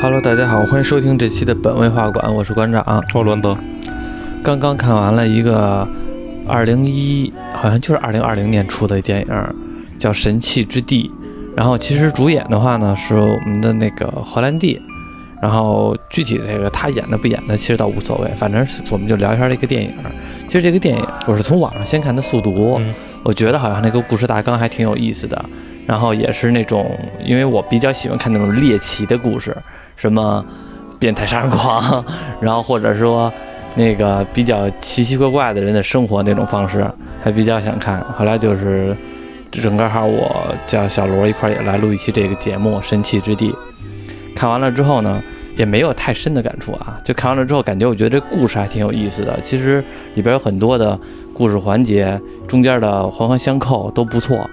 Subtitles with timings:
[0.00, 2.82] Hello，大家好，欢迎收听这期的本位画馆，我是馆长。
[3.14, 3.58] 我伦德，
[4.42, 5.86] 刚刚看完了一个
[6.48, 9.26] 二零一，好像就是二零二零年出的电影，
[9.98, 11.10] 叫《神器之地》。
[11.54, 14.80] 然后其实主演的话呢是我们的那个荷兰弟，
[15.40, 19.92] 然后具体这个他演的不演的其实倒无所谓，反正是我们就聊一下这个电影。
[20.46, 25.44] 其实这个电影我是从网上先看的速读，嗯我觉得好像那个故事大纲还挺有意思的，
[25.84, 29.56] 然后也是那种，因为我比较喜欢看那种猎奇的故事，
[29.96, 30.44] 什么
[31.00, 32.04] 变态杀人狂，
[32.40, 33.32] 然后或者说
[33.74, 36.88] 那个比较奇奇怪怪的人的生活那种方式，
[37.20, 38.00] 还比较想看。
[38.16, 38.96] 后来就是
[39.50, 43.50] 正刚好我叫小罗一块儿也来录一期这个节目《神奇之地》，
[44.36, 45.20] 看完了之后呢。
[45.56, 49.40] 也没有太深的感触啊，就看完了之后，感觉我觉得这故事还挺有意思的。
[49.40, 51.00] 其实里边有很多的
[51.32, 54.46] 故事环节，中间的环环相扣都不错。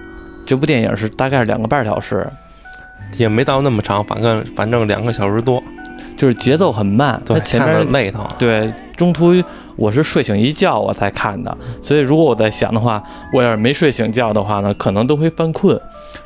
[0.46, 2.26] 这部电影是大概是两个半小时，
[3.18, 5.62] 也没到那么长，反正反正两个小时多，
[6.16, 7.20] 就是节奏很慢。
[7.22, 8.18] 对，它前面累的。
[8.38, 9.34] 对中途
[9.76, 15.78] 我是睡醒一觉我才看的，所以如果我在想的话，我要是没睡醒觉的话呢，可能都会犯困。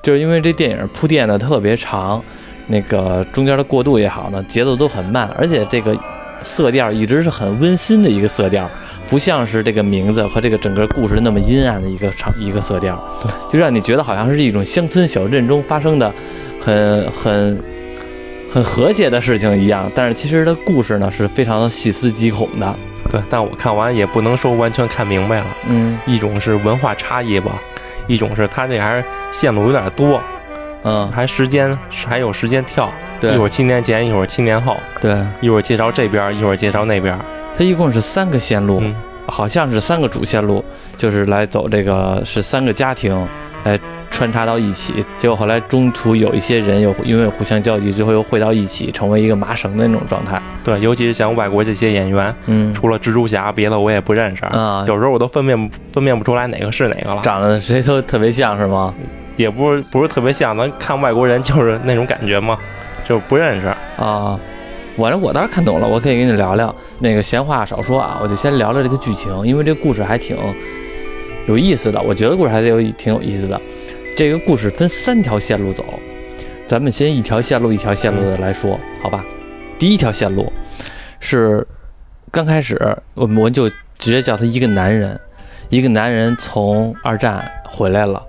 [0.04, 2.22] 就是因为这电影铺垫的特别长，
[2.68, 5.98] 那个中间的过渡也好呢，节奏都很慢，而且这个
[6.42, 8.70] 色调一直是很温馨的一个色调，
[9.08, 13.02] 不像是这个名字和这个整个故事那么阴暗的一个场一个色调，
[13.50, 16.12] 就让你觉得好像是一种乡村小镇中发生的
[16.60, 17.58] 很很
[18.52, 19.90] 很和谐的事情一样。
[19.94, 22.76] 但是其实的故事呢是非常的细思极恐的。
[23.10, 25.46] 对，但我看完也不能说完全看明白了。
[25.66, 27.58] 嗯一种是文化差异吧，
[28.06, 30.22] 一种是他这还是线路有点多，
[30.84, 31.76] 嗯，还时间
[32.06, 32.90] 还有时间跳，
[33.20, 37.18] 对一会儿七年前，一会儿七年后，对，一会儿介绍这边，一会儿介绍那边。
[37.56, 38.94] 它一共是三个线路，嗯，
[39.26, 40.64] 好像是三个主线路，
[40.96, 43.26] 就是来走这个是三个家庭
[43.64, 43.78] 来
[44.10, 45.04] 穿插到一起。
[45.16, 50.40] 结果后来中途有一些人又因为互相交集，最后又汇到一起，成为一个麻绳的那种状态。
[50.62, 54.44] 对，尤其是像外国这些演员，嗯除了蜘蛛侠，别的我也不认识。
[54.44, 58.94] 啊，有时候我都分辨分辨不出来哪个是哪个了，长得谁都特别像是吗？
[59.38, 62.58] 也不是不是特别像，咱看外国人就是那种感觉嘛，
[63.08, 63.68] 就是不认识。
[63.96, 64.38] 啊，
[64.96, 66.74] 我我倒是看懂了，我可以跟你聊聊。
[66.98, 70.36] 那个闲话少说啊，我就先聊聊这个剧情，因为这故事还挺
[71.46, 73.58] 有意思的，我觉得故事还得有挺有意思的。
[74.16, 75.84] 这个故事分三条线路走，
[76.66, 79.24] 咱们先一条线路一条线路的来说，好吧？
[79.78, 80.52] 第一条线路
[81.20, 81.64] 是
[82.32, 82.76] 刚开始
[83.14, 85.18] 我我们就直接叫他一个男人，
[85.68, 88.20] 一个男人从二战回来了，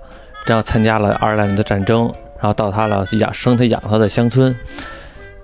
[0.50, 4.52] 然后参加了二战的战争，然后到他了养生他养他的乡村。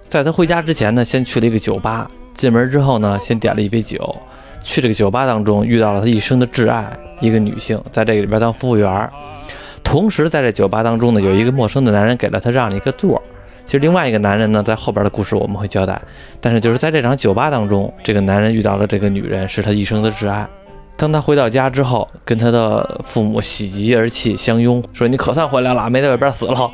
[0.08, 2.10] 在他回家之前呢，先去了一个酒吧。
[2.34, 4.16] 进门之后呢，先点了一杯酒。
[4.64, 6.84] 去这个酒吧当中，遇到了他一生的挚爱，
[7.20, 9.08] 一个女性，在这个里边当服务员。
[9.84, 13.22] 同时，在这酒吧当中呢，有一个陌生的男人给了他让了一个座。
[13.64, 16.02] 其实，另外一个男人呢，在后边的故事我们会交代。
[16.40, 20.44] 但是，就是在这场酒吧当中，这个男人遇到了这个女人，是他一生的挚爱。
[20.96, 26.70] 当他回到家之后，跟他的父母喜极而泣，相拥，说：“你可算回来了，没在外边死了。”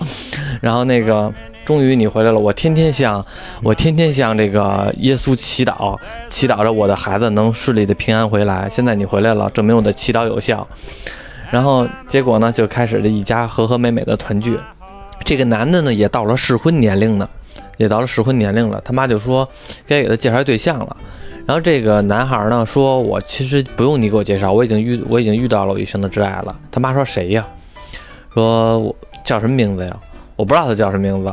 [0.60, 1.33] 然后那个。
[1.65, 3.25] 终于你回来了，我天天向
[3.62, 5.97] 我天天向这个耶稣祈祷，
[6.28, 8.69] 祈祷着我的孩子能顺利的平安回来。
[8.69, 10.66] 现在你回来了，证明我的祈祷有效。
[11.53, 14.59] 然后结果呢，就开始了一家和和美美的团聚。
[15.25, 17.28] 这个男的呢，也到了适婚年龄呢，
[17.77, 18.83] 也到了适婚年龄了。
[18.84, 19.49] 他妈就说
[19.87, 20.97] 该给他介绍对象了。
[21.47, 27.47] 然后这个男孩呢说：“我其实不用你给我介绍，我已经遇我已经遇到了我一生的挚爱了。”他妈说：“谁呀？”
[28.32, 29.97] 说：“我叫什么名字呀？”
[30.36, 31.32] 我不知道他叫什么名字，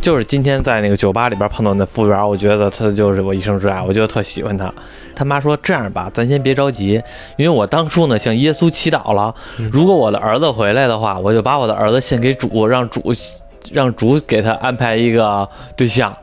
[0.00, 4.72] 就是今天在那个酒吧里边碰到那服务员，我觉得他就是我一生挚爱，我觉得特喜欢他。
[5.14, 7.02] 他妈说这样吧，咱先别着急，
[7.36, 9.34] 因为我当初呢向耶稣祈祷了，
[9.72, 13.12] 如果我的儿子回来的话，我就把我的儿子献给主，让主
[13.72, 16.14] 让主给他安排一个对象。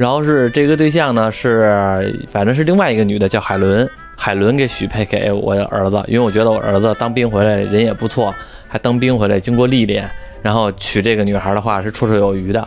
[0.00, 8.34] 然后是这个对象呢是反正是另外一个女的叫海伦，海伦给许配给我的儿子，因为我觉得我儿子当兵回来人也不错，
[8.66, 10.08] 还当兵回来经过历练。
[10.40, 12.66] 然后娶这个女孩的话是绰绰有余的，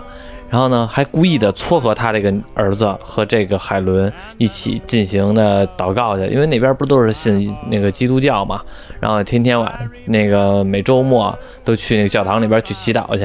[0.53, 8.61] 然后呢还故意的撮合他这个儿子和这个海伦一起进行的祷告去，因为那边不都是信那个基督教嘛，
[8.99, 13.21] 然后天天晚那个每周末都去那个教堂里边去祈祷去，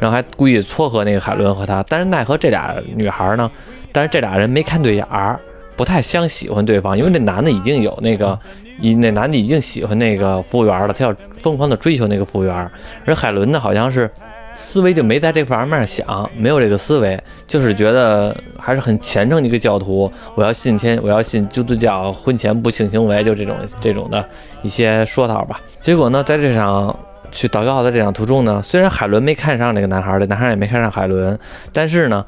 [0.00, 3.48] 然后还故意撮合那个海伦和他，但是奈何这俩女孩呢，
[3.92, 5.38] 但是这俩人没看对眼儿，
[5.76, 8.36] 不太相喜欢对方，因为那男的已经有那个。
[8.80, 12.70] 一那男的已经喜欢那个服务员了，他要疯狂的追求那个服务员，
[13.04, 14.10] 而海伦呢，好像是
[14.54, 20.10] 思维就没在这方面想，没有这个思维，就是觉得还是很虔诚的一个教徒。
[20.34, 24.24] 我要信天，我要信基督教，婚前不性行为，就这种这种的
[24.62, 25.60] 一些说道吧。
[25.80, 26.96] 结果呢，在这场
[27.32, 31.36] 去祷告的这场途中呢，虽然海伦没看上这个男孩，这男孩也没看上海伦，
[31.72, 32.24] 但是呢，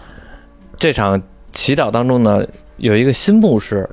[0.76, 2.44] 这场祈祷当中呢，
[2.78, 3.88] 有一个新牧师，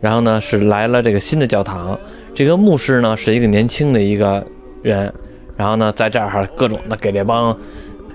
[0.00, 1.98] 然后呢是来了这个新的教堂，
[2.34, 4.44] 这个牧师呢是一个年轻的一个
[4.82, 5.12] 人，
[5.60, 7.54] 然后呢在这儿各种的给这帮。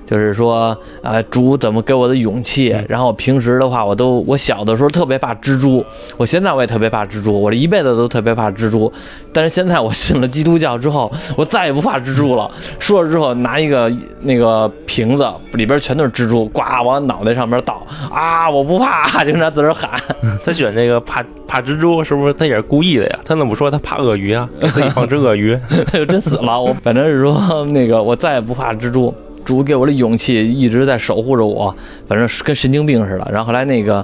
[0.05, 2.75] 就是说，啊，主怎么给我的勇气？
[2.87, 5.83] 然后平时的话，我都我小的时候特别怕蜘蛛，
[6.17, 8.91] 我现在我也特别怕蜘蛛，我这一辈子都特别怕蜘蛛。
[9.33, 12.49] 但是现在我信了基督教之后，我再也不怕蜘蛛了。
[12.79, 13.91] 说了之后，拿一个
[14.21, 19.99] 那个瓶子，里边全都是蜘蛛，呱往脑袋上面倒，啊，我不怕，就那自个儿喊。
[20.43, 23.19] 他选这个怕怕蜘蛛，是不是他也是故意的呀？
[23.25, 24.47] 他怎么说他怕鳄鱼啊？
[24.73, 25.57] 可以放只鳄鱼。
[25.91, 26.61] 他就真死了。
[26.61, 29.13] 我反正是说那个，我再也不怕蜘蛛。
[29.45, 31.73] 主给我的勇气一直在守护着我，
[32.07, 33.29] 反正跟神经病似的。
[33.31, 34.03] 然后后来那个，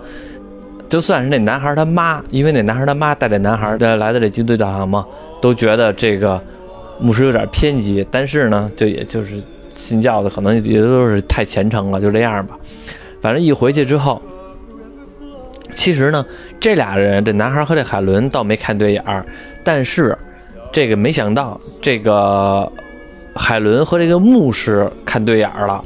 [0.87, 5.03] 就算是那男孩他妈，因为那男孩他妈带着男孩来的这基督教堂嘛，
[5.41, 6.39] 都觉得这个
[6.99, 8.05] 牧师有点偏激。
[8.11, 9.41] 但是呢，就也就是
[9.73, 12.55] 信教的可能也都是太虔诚了，就这样吧。
[13.19, 14.21] 反正一回去之后，
[15.71, 16.23] 其实呢，
[16.59, 19.25] 这俩人这男孩和这海伦倒没看对眼儿，
[19.63, 20.15] 但是
[20.71, 22.71] 这个没想到这个。
[23.35, 25.83] 海伦和这个牧师看对眼儿了，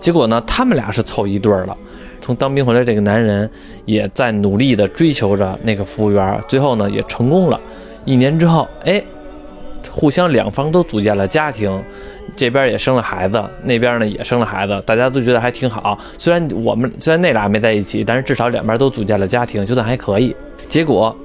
[0.00, 1.76] 结果呢，他们俩是凑一对儿了。
[2.20, 3.48] 从当兵回来，这个男人
[3.84, 7.58] 也在努力地追求着那个服务员，最后呢也成功了。
[8.04, 9.02] 一年之后，哎，
[9.88, 11.82] 互相两方都组建了家庭，
[12.36, 15.96] 这边也生了孩子，那边呢也生了孩子，大家都觉得还挺好。
[16.18, 20.34] 虽然我们虽然那俩没在一起，但是至少两边都组建了家庭，就算还可以。
[20.66, 21.16] 结果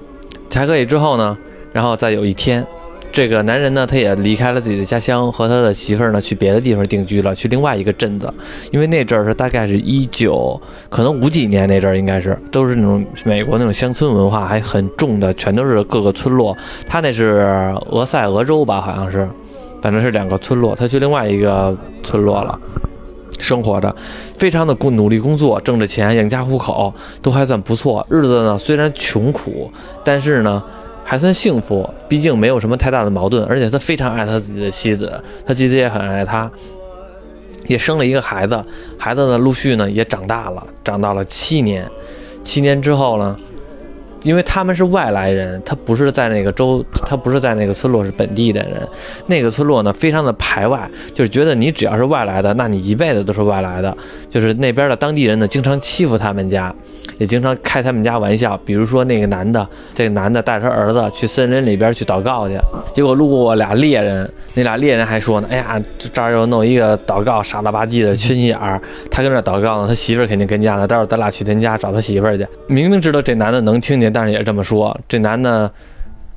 [0.49, 1.37] 才可以之后呢，
[1.73, 2.65] 然后再有一天。
[3.13, 8.27] 这个男人呢，他也离开了自己的家乡，和他的媳妇儿呢去别的地方定居了，去另外一个镇子。
[8.71, 16.57] 因为那阵儿是大概是一九，可能五几年那阵儿，应该是都是那种美国那种乡村文化还很重的，全都是各个村落。
[16.88, 19.30] 他那是俄塞俄州吧，好像是，
[19.80, 20.75] 反正是两个村落。
[20.75, 22.60] 他去另外一个村落了，
[23.38, 23.95] 生活着，
[24.39, 28.04] 非常的工努力工作，挣着钱养家糊口都还算不错。
[28.10, 29.71] 日子呢虽然穷苦，
[30.04, 30.63] 但是呢。
[31.03, 35.11] 还算幸福，毕竟没有什么太大的矛盾，而且他非常爱他自己的妻子，
[35.45, 36.50] 他妻子也很爱他，
[37.67, 38.63] 也生了一个孩子，
[38.97, 41.85] 孩子呢陆续呢也长大了，长到了七年，
[42.41, 43.38] 七年之后呢，
[44.23, 48.88] 因为他们是外来人，他不是在那个州，他不是在那个村落是本地的人，
[49.27, 53.95] 那个村落呢非常的排外，就是觉得你只要是外来的，那你一辈子都是外来的，
[54.29, 56.73] 就是那边的当地人呢经常欺负他们家。
[57.23, 59.65] 也经常开他们家玩笑，比如说那个男的，
[59.95, 62.55] 这个男的带着他儿子去森林里边去祷告去，
[62.93, 65.81] 结果路过俩猎人，那俩猎人还说呢：“哎呀，
[66.11, 68.81] 这儿又弄一个祷告，傻了吧唧的，缺心眼儿。
[69.09, 72.45] 他跟这祷告呢，他媳妇儿肯定跟家呢，待会儿咱俩去他家找他媳妇儿去。
[72.67, 74.99] 明明知道这男的能听见，但是也这么说。
[75.07, 75.71] 这男的，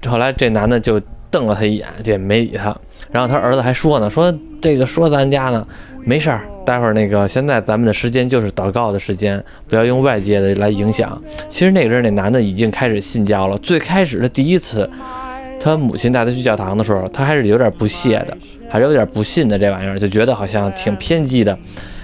[0.06, 1.00] 后来这男的就
[1.32, 2.76] 瞪了他一眼，就也没理他。
[3.16, 4.30] 然后他儿子还说呢，说
[4.60, 5.66] 这个说咱家呢。”
[6.08, 11.20] 没事儿，待会儿那个现在咱们的时间就是祷告的时间，不要用外界的来影响。
[11.48, 13.58] 其实那个阵儿，那男的已经开始信教了。
[13.58, 14.88] 最开始的第一次，
[15.58, 18.36] 他母亲带他去教堂的时候，他还是有点不屑的，
[18.68, 21.58] 还是有点不信的这玩意儿，就觉得好像挺偏激的。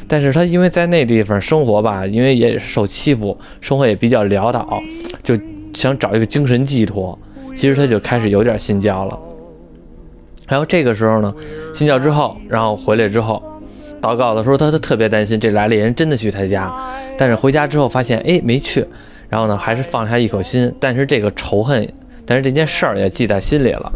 [0.09, 4.82] 但是他因为在那地方生活吧，因为也受欺负，生活也比较潦倒，
[5.23, 5.38] 就
[5.75, 7.17] 想找一个精神寄托。
[7.55, 9.16] 其实他就开始有点信教了。
[10.52, 11.35] 然后这个时候呢，
[11.73, 13.42] 信教之后，然后回来之后。
[14.02, 16.71] 祷告的时候，他他特别担心这俩猎人真的去他家，
[17.16, 18.87] 但是回家之后发现，哎，没去，
[19.30, 21.90] 然后呢，还是放下一口心，但是这个仇恨，
[22.26, 23.90] 但是这件事儿也记在心里了。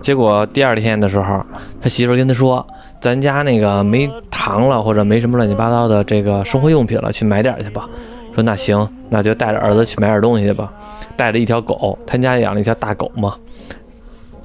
[0.00, 1.40] 结果第二天的时候，
[1.80, 2.66] 他媳妇跟他说
[3.00, 7.88] ：“咱家那个没糖了，或者没什么乱七八糟的这个生活用品了，去买点去吧。”
[8.34, 10.72] 说那行，那就带着儿子去买点东西去吧。
[11.16, 13.34] 带着一条狗，他家养了一条大狗嘛。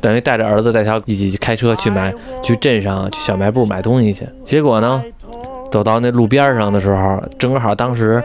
[0.03, 4.27] 等于带着儿子带他一起开车去买，去镇上去小卖部买东西去。
[4.43, 5.01] 结果呢，
[5.71, 8.21] 走到那路边上的时候，正好当时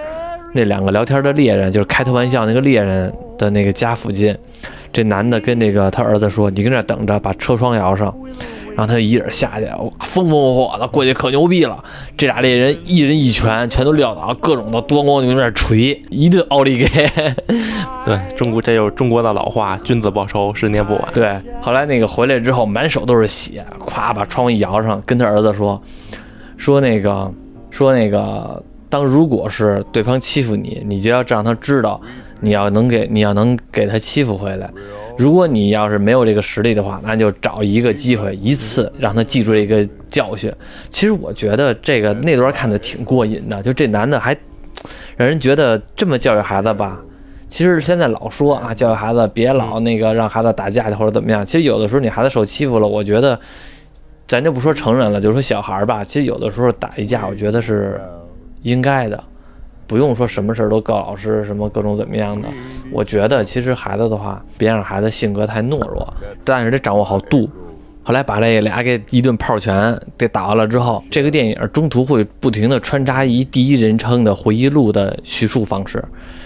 [0.54, 4.36] 那两个聊天的猎人，就是开他玩笑那个猎人的那个家附近。
[4.92, 8.12] 这男的跟这个他儿子说：“你跟这等着，把车窗摇上。”
[8.78, 11.82] 然后他就一人下去，哇风风火火的过去可牛逼了。
[12.16, 16.86] 这俩猎人一人一拳，全都撂倒，各种的咣咣就在那锤，一顿奥利给。
[18.06, 25.82] 对中国，这就是中国的老话：“君子报仇，十年不晚。”对，后来那个回来之后，满手都是血，咵把窗户一摇上，跟他儿子说
[26.56, 27.28] ：“说那个，
[27.72, 32.00] 说那个，当如果是对方欺负你，你就要让他知道，
[32.40, 34.70] 你要能给，你要能给他欺负回来。”
[35.18, 40.52] 如果你要是没有这个实力的话，那就找一个机会，一次让他记住这个教训。
[40.90, 44.36] 其实我觉得这个那段看的挺过瘾的，就这男的还
[45.16, 47.00] 让人觉得这么教育孩子吧。
[47.48, 51.44] 其实现在老说啊，教育孩子别老那个让孩子打架去或者怎么样。
[51.44, 53.36] 其实有的时候你孩子受欺负了，我觉得
[54.28, 56.04] 咱就不说成人了，就说小孩儿吧。
[56.04, 58.00] 其实有的时候打一架，我觉得是
[58.62, 59.24] 应该的，
[59.88, 62.46] 不用说什么事儿都告老师，什么各种怎么样的。
[62.92, 66.06] 我觉得其实孩子的话，别让孩子性格太懦弱，
[66.44, 67.50] 但是得掌握好度。
[68.02, 76.02] 后来把这俩给一顿炮拳给打完了之后，这个电影中途会不停的穿插一第一人称的回忆录的叙述方式。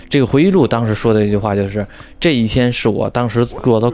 [0.08, 1.86] 这个回忆录当时说的一句话就是
[2.18, 3.90] ：“这一天是我当时过得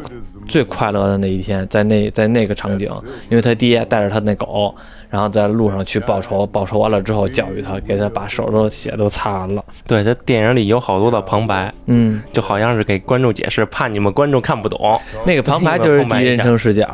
[0.48, 2.90] 最快乐的那一天，在那在那个场景，
[3.28, 4.74] 因为他爹带着他那狗，
[5.10, 9.64] 然后在路上去报仇，报仇完了之后教育他，给他把手上血都擦完了。
[9.86, 16.86] 对，这电影里有好多的旁白，嗯，就好像是给观众解释，怕你们观众看不懂，那个旁白就是第一人称视角。”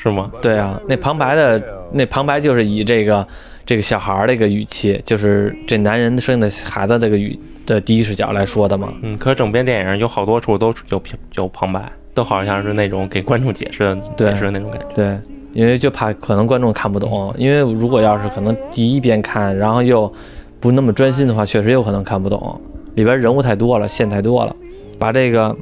[0.00, 0.30] 是吗？
[0.40, 1.60] 对啊，那旁白的
[1.92, 3.26] 那旁白就是以这个
[3.66, 7.36] 这个小孩儿这个语气，就是这男人生的孩子这个语
[7.66, 8.92] 的第一视角来说的嘛。
[9.02, 11.02] 嗯，可整篇电影有好多处都有
[11.34, 14.86] 有旁白，都好像是那种给观众解释的解释的那种感觉。
[14.94, 15.18] 对，
[15.52, 20.12] 因为就怕可能观众看不懂，因为如果要是可能第一遍看，然后又
[20.60, 22.60] 不那么专心的话，确实有可能看不懂，
[22.94, 24.54] 里边人物太多了，线太多了。
[24.98, 25.56] 把这个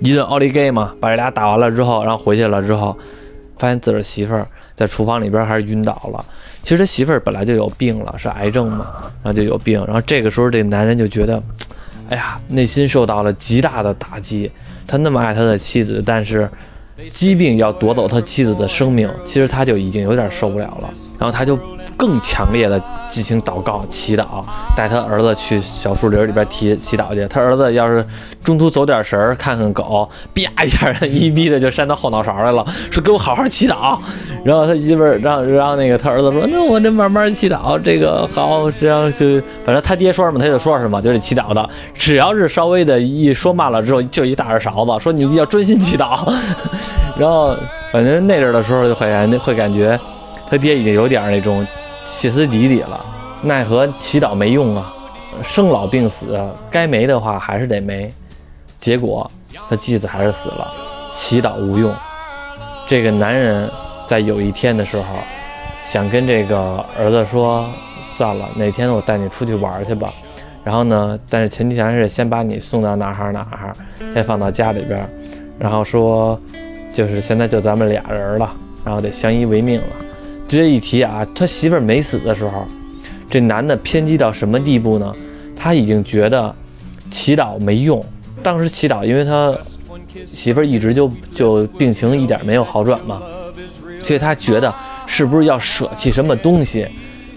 [0.00, 2.96] 一顿奥利给嘛，把这俩打完了之后，然后回去了之后。
[3.58, 6.24] 发现自个儿媳妇儿在厨房里边还是晕倒了。
[6.62, 8.88] 其实他媳妇儿本来就有病了，是癌症嘛，
[9.22, 9.80] 然后就有病。
[9.86, 11.40] 然后这个时候，这男人就觉得，
[12.08, 14.50] 哎呀，内心受到了极大的打击。
[14.84, 16.50] 他那么爱他的妻子，但是
[17.10, 20.92] 疾病要夺走他妻子的生命，其实他就已经有点受不了了。
[21.18, 21.58] 然后他就
[21.96, 24.24] 更强烈的进行祷告、祈祷，
[24.76, 27.26] 带他儿子去小树林里边祈祈祷去。
[27.28, 28.04] 他儿子要是
[28.42, 33.98] 中途走点神儿，看看狗，啪一下，一逼的就扇到后脑勺来了，说给我好好祈祷。
[34.44, 41.68] 然后他媳妇儿让让那个他儿子说，那我这慢慢祈祷，这个好，这样就反正他爹说什么他就说什么，就得祈祷的。
[41.94, 46.32] 只要是稍微的一说慢了之后，就一大耳勺子，说你要专心祈祷。
[47.18, 47.54] 然后
[47.92, 49.98] 反正那阵的时候就会感会感觉
[50.48, 51.64] 他爹已经有点那种。
[52.04, 52.98] 歇斯底里了，
[53.42, 54.92] 奈何祈祷没用啊，
[55.42, 56.38] 生老病死，
[56.70, 58.12] 该没的话还是得没，
[58.78, 59.30] 结果
[59.68, 60.66] 他妻子还是死了，
[61.14, 61.92] 祈祷无用。
[62.86, 63.68] 这个男人
[64.06, 65.04] 在有一天的时候，
[65.82, 67.64] 想跟这个儿子说，
[68.02, 70.12] 算了，哪天我带你出去玩去吧。
[70.64, 73.72] 然后呢，但是前提条件是先把你送到哪儿哪儿，
[74.12, 75.08] 先放到家里边，
[75.58, 76.38] 然后说，
[76.92, 78.48] 就是现在就咱们俩人了，
[78.84, 79.86] 然后得相依为命了。
[80.52, 82.66] 直接一提啊，他媳妇儿没死的时候，
[83.26, 85.14] 这男的偏激到什么地步呢？
[85.56, 86.54] 他已经觉得
[87.08, 88.04] 祈祷没用。
[88.42, 89.56] 当时祈祷，因为他
[90.26, 93.22] 媳妇儿一直就就病情一点没有好转嘛，
[94.04, 94.70] 所以他觉得
[95.06, 96.86] 是不是要舍弃什么东西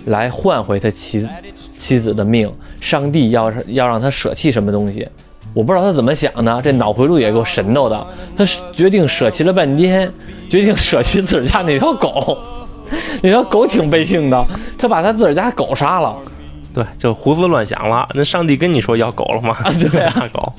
[0.08, 1.26] 来换回他妻
[1.78, 2.52] 妻子的命？
[2.82, 5.08] 上帝要要让他舍弃什么东西？
[5.54, 8.08] 我不知道他怎么想的，这脑回路也够神叨的。
[8.36, 10.12] 他决定舍弃了半天，
[10.50, 12.38] 决定舍弃自个儿家那条狗。
[13.22, 14.46] 那条狗挺悲情的，
[14.78, 16.16] 他把他自个儿家狗杀了。
[16.74, 18.06] 对，就胡思乱想了。
[18.14, 19.56] 那上帝跟你说要狗了吗？
[19.90, 20.54] 对啊， 狗。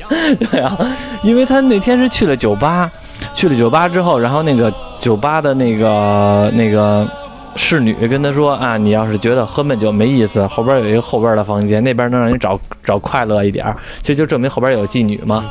[0.51, 0.75] 对啊，
[1.23, 2.91] 因为他那天是去了酒吧，
[3.35, 7.07] 去了酒吧之后，然后那个酒吧的那个那个
[7.55, 13.67] 侍女跟他说啊，你要是觉得喝闷酒没意思，后边有一个后边的房间，那边能让你找找快乐一点，
[14.01, 15.45] 这就证明后边有妓女嘛。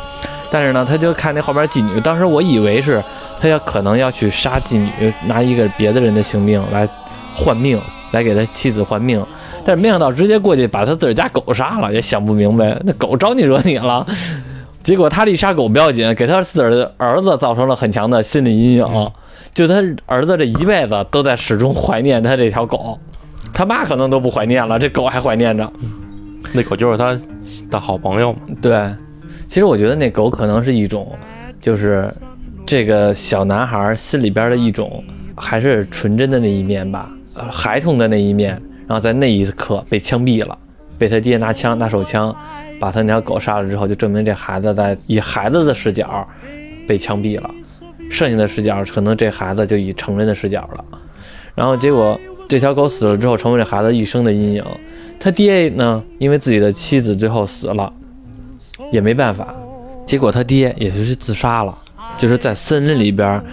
[0.50, 3.04] 但是呢，他就看那后边妓女，当时我以为是。
[3.46, 4.90] 他要可能要去杀妓女，
[5.28, 6.90] 拿一个别的人的性命来
[7.36, 9.24] 换命，来给他妻子换命，
[9.64, 14.04] 但是没想到直接过去把他自个儿家狗杀了，也想不明白那狗招你惹你了。
[14.82, 19.12] 结果他一杀狗不要紧，给他自个儿的儿子造成了很强的心理阴影，
[19.54, 19.76] 就他
[20.08, 22.98] 儿子这一辈子都在始终怀念他这条狗，
[23.54, 25.72] 他妈可能都不怀念了，这狗还怀念着。
[26.52, 27.16] 那狗就是他
[27.70, 28.40] 的好朋友嘛。
[28.60, 28.92] 对，
[29.48, 31.16] 其实我觉得那狗可能是一种，
[31.62, 32.12] 就是。
[32.66, 35.04] 这个小男孩心里边的一种，
[35.36, 40.58] 还是纯真的那一面吧，呃，孩童的那一面，然后在那一刻被枪毙了，
[40.98, 42.36] 被他爹拿枪拿手枪
[42.80, 46.28] 把他那条狗杀了之后，就证明这孩子在以孩子的视角
[46.88, 47.50] 被枪毙了，
[48.10, 50.84] 剩下的视角可能这孩子就以成人的视角了，
[51.54, 52.20] 然后结果
[52.50, 54.64] 这条狗死了之后，成为这孩子一生的阴影。
[55.20, 57.94] 他爹呢，因为自己的妻子最后死了，
[58.92, 59.54] 也没办法，
[60.06, 61.78] 结果他爹也就是自杀了。
[62.18, 63.44] 就是在森林里边，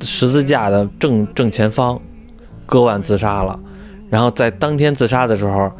[0.00, 2.00] 十字架的正正前方，
[2.64, 3.58] 割腕自杀了。
[4.08, 5.70] 然后在当天自杀的时候，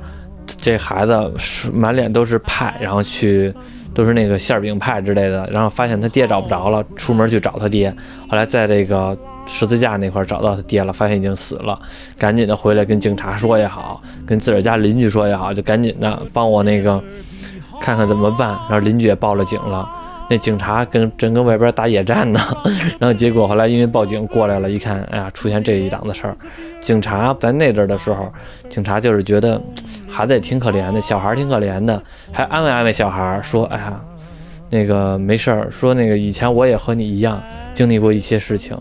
[0.60, 3.54] 这孩子是满脸都是派，然后去
[3.94, 5.48] 都是那个馅饼派之类的。
[5.52, 7.94] 然后发现他爹找不着了，出门去找他爹。
[8.28, 9.16] 后来在这个
[9.46, 11.78] 十字架那块找到他爹了，发现已经死了，
[12.18, 17.00] 赶紧的回来跟警察说也好，跟自个儿家邻居说也好，就赶紧的帮我那个
[17.80, 18.48] 看看怎么办。
[18.68, 19.88] 然后邻居也报了警了。
[20.28, 22.40] 那警察跟正跟外边打野战呢，
[22.98, 26.36] 然后结果后来因为报警过来了，一看，哎呀，出现这一档子事儿。
[26.80, 28.32] 警察在那阵儿的时候，
[28.68, 29.60] 警察就是觉得
[30.08, 32.02] 孩子也挺可怜的，小孩儿挺可怜的，
[32.32, 34.00] 还安慰安慰小孩儿说，哎呀，
[34.68, 37.40] 那个没事儿，说那个以前我也和你一样
[37.72, 38.76] 经历过一些事情。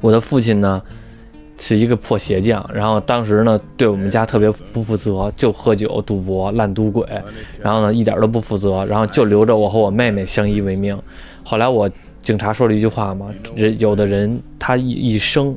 [0.00, 0.80] 我的父亲呢
[1.58, 7.06] 是一个破鞋匠，然后当时呢对我们家特别不负责，就喝酒、赌博、烂赌鬼，
[7.60, 10.96] 然后呢一点都不负责，然后就留着我和我妹妹相依为命。
[11.42, 15.56] 后来我警察说了一句话嘛，人有的人他一一生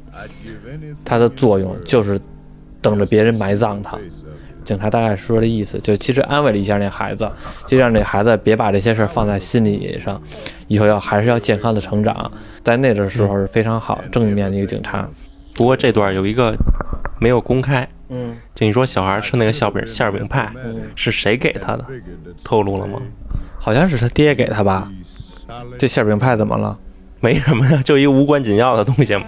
[1.04, 2.20] 他的作用就是
[2.82, 3.98] 等着别人埋葬他。
[4.64, 7.28] 警察大概说的意思，就其实安慰了一下那孩子，
[7.66, 10.22] 就让那孩子别把这些事儿放在心里上，
[10.68, 12.32] 以后要还是要健康的成长。
[12.62, 15.10] 在那阵时候是非常好正面的一个警察。
[15.60, 16.56] 不过这段有一个
[17.20, 17.86] 没有公开，
[18.16, 21.86] 嗯就你说小孩吃那个馅饼馅儿饼派嗯，是谁给他的？
[22.46, 23.02] 透露了吗？
[23.60, 24.90] 好像是他爹给他吧？
[25.78, 26.78] 这馅饼派怎么了？
[27.20, 29.24] 没什么呀， 就一个无关紧要的东西嘛。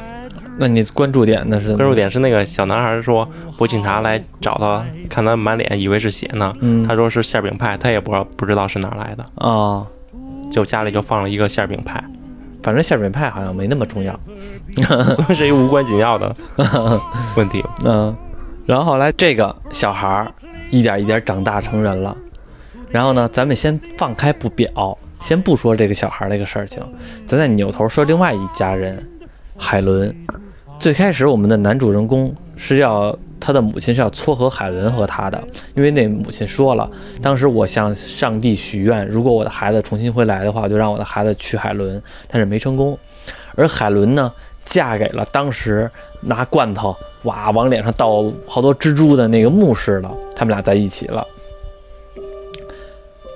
[0.58, 6.56] 那你关注点那是关注点是那个小男孩说，拨警察来找他，看他满脸以为是血呢。
[6.62, 9.86] 嗯他说是馅饼派，他也不知道不知道是哪来的，啊、
[10.50, 12.02] 就家里就放了一个馅饼派，
[12.62, 14.20] 反正馅饼派好像没那么重要。
[15.16, 16.36] 所以是一个无关紧要的
[17.36, 17.64] 问题。
[17.84, 18.16] 嗯，
[18.66, 20.32] 然后后来这个小孩儿
[20.70, 22.16] 一点一点长大成人了，
[22.90, 26.82] 然后呢，咱们先放开不表，先不说这个小孩儿这个事情，
[27.26, 29.06] 咱再扭头说另外一家人，
[29.58, 30.16] 海伦。
[30.80, 35.44] 最开始我们的男主人公是要他的母亲是要撮合海伦和他的，
[35.76, 36.90] 因为那母亲说了，
[37.22, 42.98] 当时我向上帝许愿，如果我的孩子重新回来的话，就让我的孩子娶海伦，但是没成功。
[43.56, 44.32] 而海伦呢，
[44.64, 45.90] 嫁给了当时
[46.22, 51.26] 拿罐头哇往脸上倒好多蜘蛛的那个牧师了，他们俩在一起了。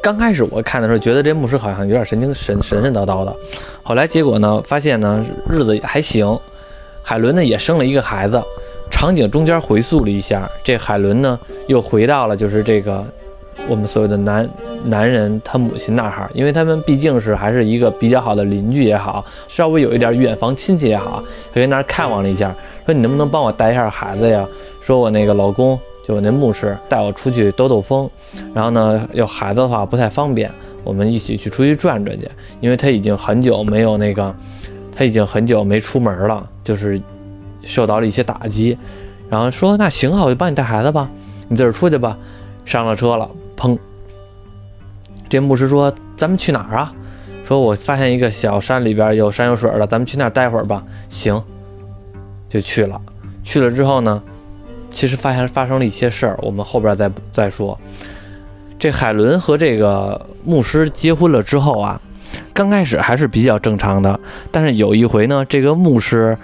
[0.03, 3.35] 刚开始我看的时候，觉得这牧师好像有点神经神神神叨叨的，
[3.81, 6.39] 后来结果呢，发现呢日子还行，
[7.01, 8.39] 海伦呢也生了一个孩子。
[8.89, 13.05] 场景中间回溯了一下，这海伦呢又回到了就是这个
[13.67, 14.49] 我们所谓的男
[14.85, 24.47] 男人他母亲那儿，因为他们毕竟是还是一个比较好的邻居也好，稍微有一点远房亲戚也好，回那儿看望了一下，说你能不能帮我带一下孩子呀？
[24.81, 28.09] 说我那个老公就我那牧师带我出去兜兜风，
[28.53, 30.51] 然后呢有孩子的话不太方便，
[30.83, 32.29] 我们一起去出去转转去，
[32.61, 34.33] 因为他已经很久没有那个，
[34.95, 37.01] 他已经很久没出门了，就是
[37.65, 38.77] 受到了一些打击，
[39.29, 41.09] 然后说那行啊，我就帮你带孩子吧，
[41.49, 42.17] 你自个儿出去吧。
[42.63, 43.77] 上了车了，砰！
[45.29, 46.91] 这牧师说：“咱们去哪儿啊？”
[47.45, 51.39] 说：“我发现一个小山里边有山有水的，咱们去那儿待会儿吧。”行，
[52.49, 52.99] 就去了。
[53.43, 54.23] 去了之后呢，
[54.89, 57.79] 其实发现发生了一些事儿，我们后边再再说。
[58.79, 62.01] 这海伦和这个牧师结婚了之后啊，
[62.51, 64.19] 刚开始还是比较正常的，
[64.51, 66.35] 但是有一回呢，这个牧师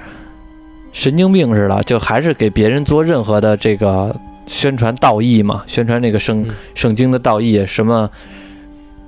[0.91, 8.09] 神经病似的，就还是给别人做任何的这个宣传道义嘛，宣传那个圣嗯圣经的道义，什么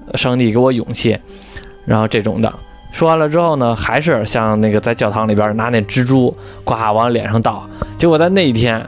[0.07, 1.17] 呃上帝给我勇气，
[1.85, 2.53] 然后这种的。
[2.91, 7.67] 说完了之后呢，还是像那个在教堂里边拿那蜘蛛呱往脸上倒，
[7.97, 8.85] 结果在那一天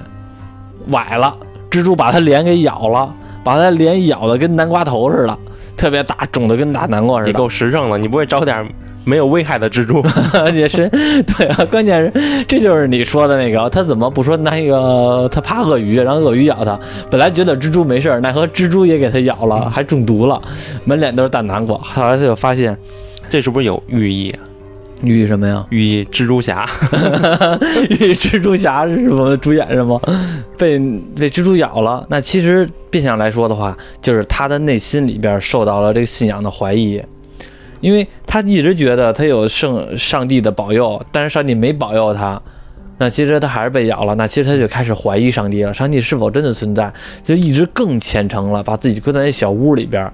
[0.89, 1.35] 崴了，
[1.71, 3.11] 蜘蛛把他脸给咬了，
[3.43, 5.37] 把他脸咬的跟南瓜头似的，
[5.75, 7.33] 特别大，肿的跟大南瓜似的你。
[7.33, 8.63] 够实诚了，你不会找点
[9.05, 10.03] 没有危害的蜘蛛？
[10.53, 20.41] 也是，对啊，关键是这就是你说的那个，他怎么不说那个他怕鳄鱼，然后鳄鱼咬他，本来觉得蜘蛛没事儿，奈何蜘蛛也给他咬了，还中毒了，
[20.83, 21.77] 满脸都是大南瓜。
[21.77, 22.77] 后来他就发现
[23.29, 24.39] 这是不是有寓意啊？
[25.03, 25.63] 寓意什么呀？
[25.69, 26.65] 寓意蜘蛛侠？
[27.89, 29.99] 寓意蜘蛛侠是什么主演是吗？
[30.57, 30.79] 被
[31.15, 36.99] 被蜘蛛咬了，那其实变相来说的话，就是他的内心里边受到了这个信仰的怀疑。
[37.81, 42.41] 因为他一直觉得他有圣上帝的保佑，但是上帝没保佑他，
[42.97, 44.15] 那其实他还是被咬了。
[44.15, 46.91] 那其实他就开始怀疑上帝了，上帝是否真的存在？
[47.23, 50.11] 就一直更虔诚了，把自己关在那小屋里边，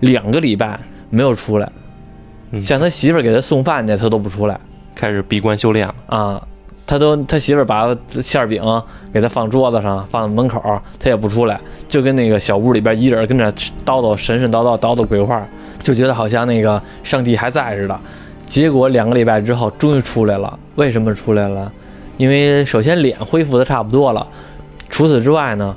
[0.00, 0.78] 两个礼拜
[1.10, 1.70] 没有出来。
[2.50, 4.58] 嗯像他媳妇儿给他送饭去，他都不出来
[4.94, 5.94] 开始闭关修炼了。
[6.06, 6.42] 啊。
[6.86, 8.62] 他都他媳妇儿把馅儿饼
[9.10, 10.60] 给他放桌子上，放门口，
[11.00, 13.50] 他也不出来，就跟那个小屋里边一人跟那
[13.86, 15.48] 叨叨神神叨叨叨叨鬼话，
[15.84, 18.00] 就觉得好像那个上帝还在似的。
[18.44, 20.58] 结果两个礼拜之后，终于出来了。
[20.74, 21.70] 为什么出来了？
[22.16, 24.26] 因为首先脸恢复的差不多了，
[24.88, 25.76] 除此之外呢，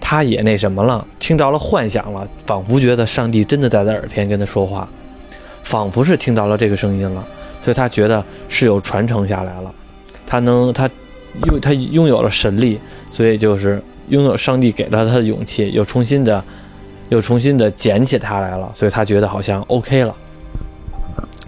[0.00, 4.88] 他也那什么了，听到了幻想了，仿佛觉得上帝真的在他耳边跟他说话，
[5.62, 7.26] 仿佛是听到了这个声音了，
[7.60, 9.72] 所以他觉得是有传承下来了，
[10.26, 10.88] 他能他
[11.46, 12.78] 拥他拥有了神力，
[13.10, 16.42] 所以就是拥有上帝给了他的勇气，又重新的
[17.08, 20.14] 又重新的捡起它来了，所以他觉得好像 OK 了。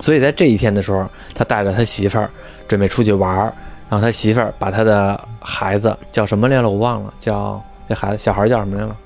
[0.00, 2.30] 所以在这一天的时候，他带着他媳妇儿
[2.68, 3.52] 准备出去玩儿，
[3.88, 6.70] 然后他媳妇儿把他的孩子叫什么来了？
[6.70, 8.96] 我忘了，叫那孩子小孩叫什么来了？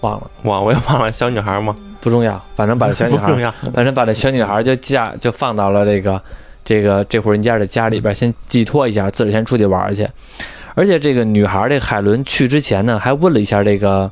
[0.00, 1.74] 忘了，哇，我也忘了小女孩吗？
[2.00, 3.52] 不重要，反正把这小女孩。
[3.74, 6.20] 反正把这小女孩就嫁就放到了这个
[6.64, 10.08] 这个这户人家的家里边，先寄托一下，自己先出去玩儿去。
[10.74, 14.10] 而且这个女孩这个海伦去之前呢，还问了一下这个，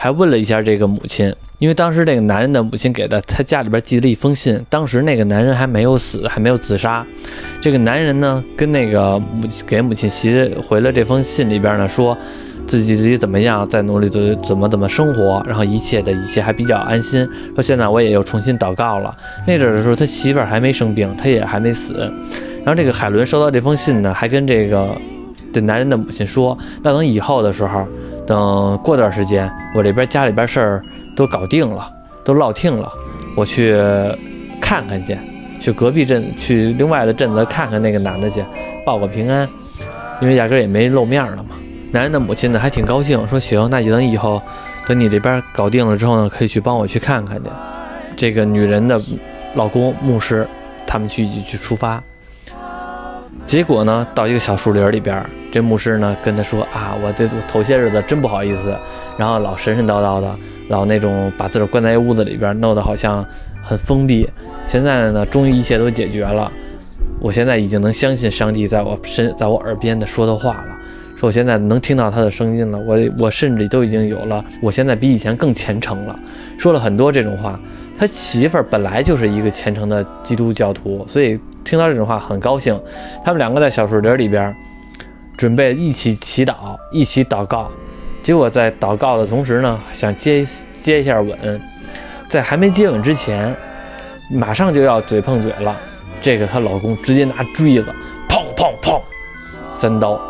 [0.00, 7.04] 还问了一下这个母亲，因为当时这个男人的母亲给的他家里边寄了一封信，当时那个男人还没有死，还没有自杀。
[7.60, 12.16] 这个男人呢，跟那个母给母亲写回了这封信里边呢，说
[12.64, 17.28] 自己自己怎么样，在努力怎怎么怎么生活，然后一切的一切还比较安心。
[17.56, 19.12] 说现在我也又重新祷告了。
[19.48, 21.94] 那阵的时候，他媳妇儿还没生病，他也还没死。
[22.58, 24.96] 然后这个海伦收到这封信呢，还跟这个
[25.52, 27.84] 这男人的母亲说，那等以后的时候，
[28.28, 30.84] 等过段时间，我这边家里边事儿
[31.16, 31.90] 都搞定了，
[32.22, 32.92] 都落定了，
[33.34, 33.74] 我去
[34.60, 35.16] 看看去，
[35.58, 38.44] 去隔壁镇，去另外的镇子看看那个男的去，
[38.84, 39.48] 报个平安，
[40.20, 41.56] 因为压根也没露面了嘛。
[41.90, 44.42] 男人的母亲呢还挺高兴，说行，那就等以后
[44.86, 47.48] 等你这边搞定了之后呢，可以去帮我去看看去。
[48.14, 49.00] 这个女人的
[49.54, 50.46] 老公牧师，
[50.86, 52.02] 他们去去出发。
[53.48, 58.76] 结果呢，到一个小树林里边，这牧师呢跟他说啊，我这头些日子真不好意思，
[59.16, 60.30] 然后老神神叨叨的，
[60.68, 63.24] 老那种把自个儿关在屋子里边，弄得好像
[63.62, 64.28] 很封闭。
[64.66, 66.52] 现在呢，终于一切都解决了，
[67.20, 70.76] 我现在已经能相信上帝在我身在我耳边的说的话了。
[71.16, 76.20] 说我现在能听到他的声音了，我我甚至都已经有了，我现在比以前更虔诚了。
[76.58, 77.58] 说了很多这种话，
[77.98, 82.80] 他媳妇儿本来就是一个虔诚的基督教徒，所以听到这种话很高兴。
[83.24, 84.54] 他们两个在小树林里边，
[85.36, 87.68] 准备一起祈祷，一起祷告。
[88.22, 91.60] 结果在祷告的同时呢，想接接一下吻，
[92.28, 93.52] 在还没接吻之前，
[94.30, 95.76] 马上就要嘴碰嘴了。
[96.20, 97.92] 这个她老公直接拿锥子，
[98.28, 99.00] 砰砰砰，
[99.70, 100.20] 三刀，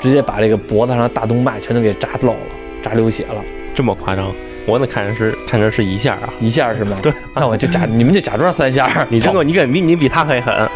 [0.00, 2.38] 直接把这个脖子上的大动脉全都给扎漏了，
[2.82, 3.42] 扎流血了。
[3.74, 4.34] 这么夸张？
[4.68, 6.28] 我那看着是看着是一下啊。
[6.38, 6.96] 一下是吗？
[7.02, 9.06] 对，那我就假， 你们就假装三下。
[9.08, 10.68] 你真够，你跟你你比他还狠，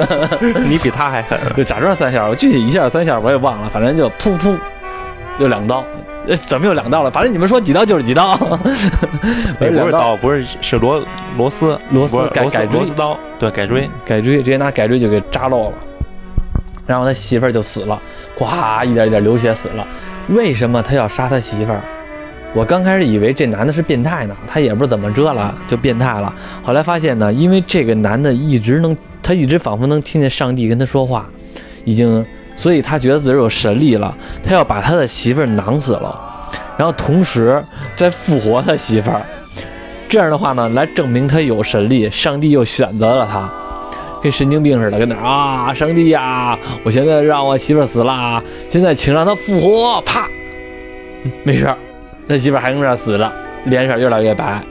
[0.68, 1.38] 你比他还狠。
[1.56, 4.56] 就假装三下，我具体一下三下我也忘了，反正就噗噗，
[5.38, 5.84] 就两刀。
[6.26, 7.10] 呃，怎么又两刀了？
[7.10, 8.38] 反正你们说几刀就是几刀。
[9.58, 11.02] 那不两是刀，不是是螺
[11.36, 13.90] 螺丝，螺丝改改锥螺丝刀，对，改锥。
[14.04, 15.72] 改锥，直接拿改锥就给扎漏了，
[16.86, 17.98] 然后他媳妇儿就死了，
[18.36, 19.86] 哗，一点一点流血死了。
[20.28, 21.80] 为什么他要杀他媳妇儿？
[22.52, 26.34] 我刚开始以为这男的是变态呢，他也不知道怎么着了，就变态了。
[26.62, 31.28] 后来发现呢，因为这个男的一直能，他一直仿佛能听见上帝跟他说话，
[31.84, 36.20] 已经，所以他觉得自己有神力了，他要把他的媳妇儿囊死了，
[36.76, 39.22] 然后同时再复活他媳妇儿。
[40.08, 43.48] 这样的话呢，来证明他有神力，上帝又选择了他。
[44.20, 50.28] 跟神经病似的，跟那啊，上帝呀，我现在让我媳妇儿死了，现在请让她复活，啪，
[51.42, 51.78] 没事儿，
[52.30, 53.32] 他媳妇还跟那儿死了，
[53.64, 54.62] 脸色越来越白，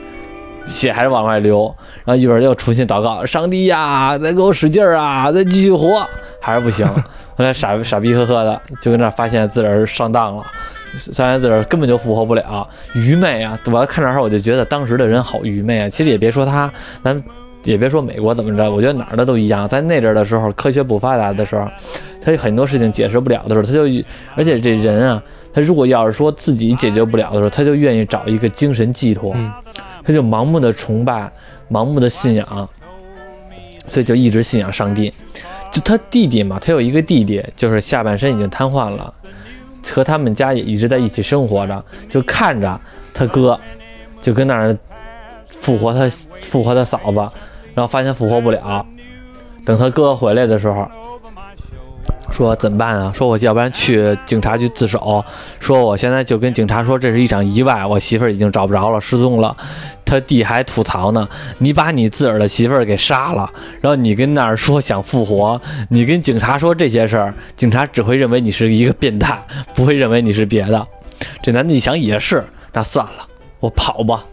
[0.66, 1.72] 血还是往外流，
[2.06, 6.02] 然后一会儿又重新祷告，上帝呀，再给我使劲儿啊，再继续活，
[6.40, 6.86] 还是不行，
[7.36, 10.42] 后来傻傻逼呵呵的，就跟那儿发现自个儿上当了。
[11.12, 13.56] 发现自个儿根本就复活不了，愚昧啊！
[13.70, 15.88] 我看这儿我就觉得当时的人好愚昧啊。
[15.88, 16.68] 其实也别说他，
[17.04, 17.22] 咱
[17.62, 19.68] 也别说美国怎么着，我觉得哪儿的都一样。
[19.68, 21.64] 在那阵儿的时候，科学不发达的时候，
[22.20, 29.52] 他有很多事情解释不了的时候，他就，而且这人啊，他如果要是说自己解决不了的时候，他就愿意找一个精神寄托，嗯
[30.04, 31.30] 他就盲目的崇拜，
[31.70, 32.68] 盲目的信仰，
[33.86, 35.12] 所以就一直信仰上帝。
[35.70, 39.12] 就他弟弟嘛，他有一个弟弟，就是下半身已经瘫痪了，
[39.92, 42.80] 和他们家也一直在一起生活着，就看着
[43.14, 43.58] 他哥，
[44.20, 44.76] 就跟那儿
[45.46, 46.08] 复活他
[46.40, 47.18] 复活他嫂子，
[47.74, 48.84] 然后发现复活不了，
[49.64, 50.88] 等他哥回来的时候，
[52.30, 53.12] 说怎么办啊？
[53.14, 55.24] 说我要不然去警察局自首，
[55.58, 59.56] 说我现在就跟警察说这是一场意外，我媳妇儿已经找不着了，失踪了。
[60.04, 63.48] 他弟还吐槽呢，你把你自个儿的媳妇儿给杀了，
[63.80, 69.40] 然后你跟那儿说想复活，你跟警察说这些事儿，警察只会认为你是一个变态，
[69.74, 70.84] 不会认为你是别的。
[71.42, 73.26] 这男的一想也是，那算了，
[73.60, 74.24] 我跑吧。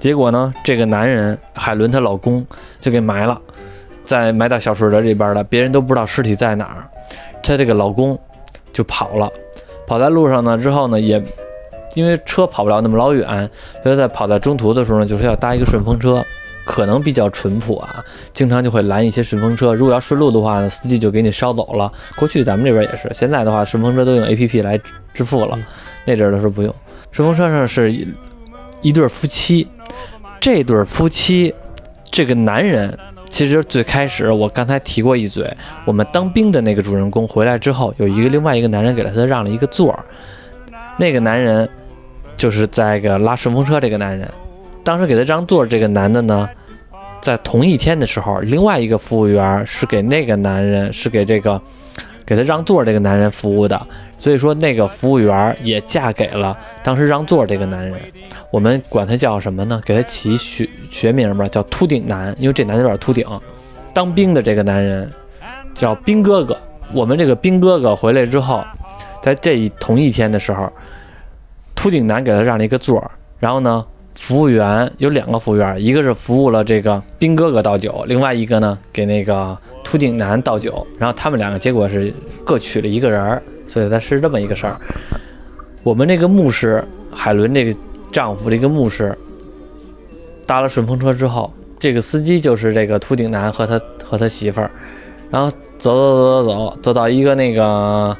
[0.00, 2.46] 结果呢，这个男人海伦她老公
[2.80, 3.38] 就给埋了，
[4.08, 6.88] 在埋到小树林这边了，别人都不知道尸体在哪儿。
[7.42, 8.18] 她这个老公
[8.72, 9.30] 就跑了，
[9.86, 11.22] 跑在路上呢之后呢，也
[11.92, 13.50] 因为车跑不了那么老远，
[13.82, 16.24] 所以在跑在中途的时候呢，就是要搭一个顺风车，
[16.64, 19.74] 可能比较淳朴啊，经常就会拦一些顺风车。
[19.74, 21.92] 如果要顺路的话呢，司机就给你捎走了。
[22.16, 24.80] 过去咱们这边也是，现在的话顺风车都用 A P P 来
[25.12, 25.58] 支付了，
[26.06, 26.74] 那阵儿的时候不用。
[27.12, 28.08] 顺风车上是一
[28.80, 29.68] 一对夫妻，
[30.40, 31.54] 这对夫妻，
[32.10, 32.98] 这个男人。
[33.28, 35.48] 其实最开始我刚才提过一嘴，
[35.84, 40.04] 我们当兵的那个主人公回来之后，有一个另外一个男人给了他让了一个座儿，
[40.98, 41.68] 那个男人
[42.36, 44.28] 就是在个拉顺风车这个男人，
[44.82, 46.48] 当时给他让座这个男的呢，
[47.20, 51.60] 在同一天的时候，另外一个服务员是给那个男人是给这个
[52.26, 53.86] 给他让座这个男人服务的，
[54.18, 57.94] 所以说那个服务员也嫁给了当时让座这个男人。
[58.50, 59.80] 我们管他叫什么呢？
[59.84, 63.26] 给他起学学名吧，叫秃顶男，因为这男的有点秃顶。
[63.92, 65.10] 当兵的这个男人
[65.74, 66.56] 叫兵哥哥。
[66.94, 68.64] 我们这个兵哥哥回来之后，
[69.20, 70.72] 在这一同一天的时候，
[71.74, 73.10] 秃顶男给他让了一个座儿。
[73.38, 73.84] 然后呢，
[74.14, 80.86] 服务员有两个服务员，一个是服务了这个兵哥哥倒酒，另外一个呢给那个秃顶男倒酒。
[80.98, 82.10] 然后他们两个结果是
[82.46, 84.80] 各娶了一个人儿，所以他是这么一个事儿。
[85.82, 86.82] 我们这个牧师
[87.12, 87.78] 海伦这个。
[88.10, 89.16] 丈夫这个牧师
[90.46, 94.70] 搭了顺风车之后，这个司机就是这个秃顶男和他和他媳妇儿，
[95.30, 98.16] 然后走走走走走，走到一个那个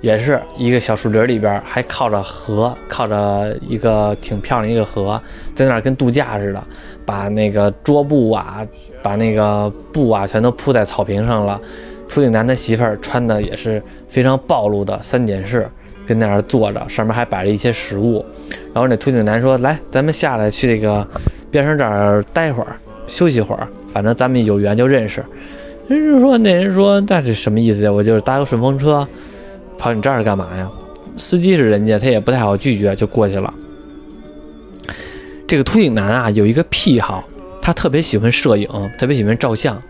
[0.00, 5.20] 也是一个小树林里边，还靠着河，靠着一个挺漂亮一个河，
[5.54, 6.62] 在那儿跟度假似的，
[7.04, 8.66] 把那个桌布啊，
[9.02, 11.60] 把那个布啊全都铺在草坪上了。
[12.08, 15.68] 秃顶男的媳妇儿穿的也是非常暴露的三点式。
[16.06, 18.24] 跟那儿坐着，上面还摆着一些食物。
[18.72, 21.06] 然后那秃顶男说：“来，咱们下来去这个
[21.50, 23.66] 边上这儿待会儿，休息会儿。
[23.92, 25.24] 反正咱们有缘就认识。”
[25.88, 27.92] 人就说：“那人说，那这什么意思呀？
[27.92, 29.06] 我就是搭个顺风车，
[29.78, 30.68] 跑你这儿干嘛呀？”
[31.16, 33.54] 司机是人家，他也不太好拒绝，就过去了。
[35.46, 37.24] 这个秃顶男啊，有一个癖好，
[37.62, 39.80] 他特别喜欢摄影，特别喜欢照相。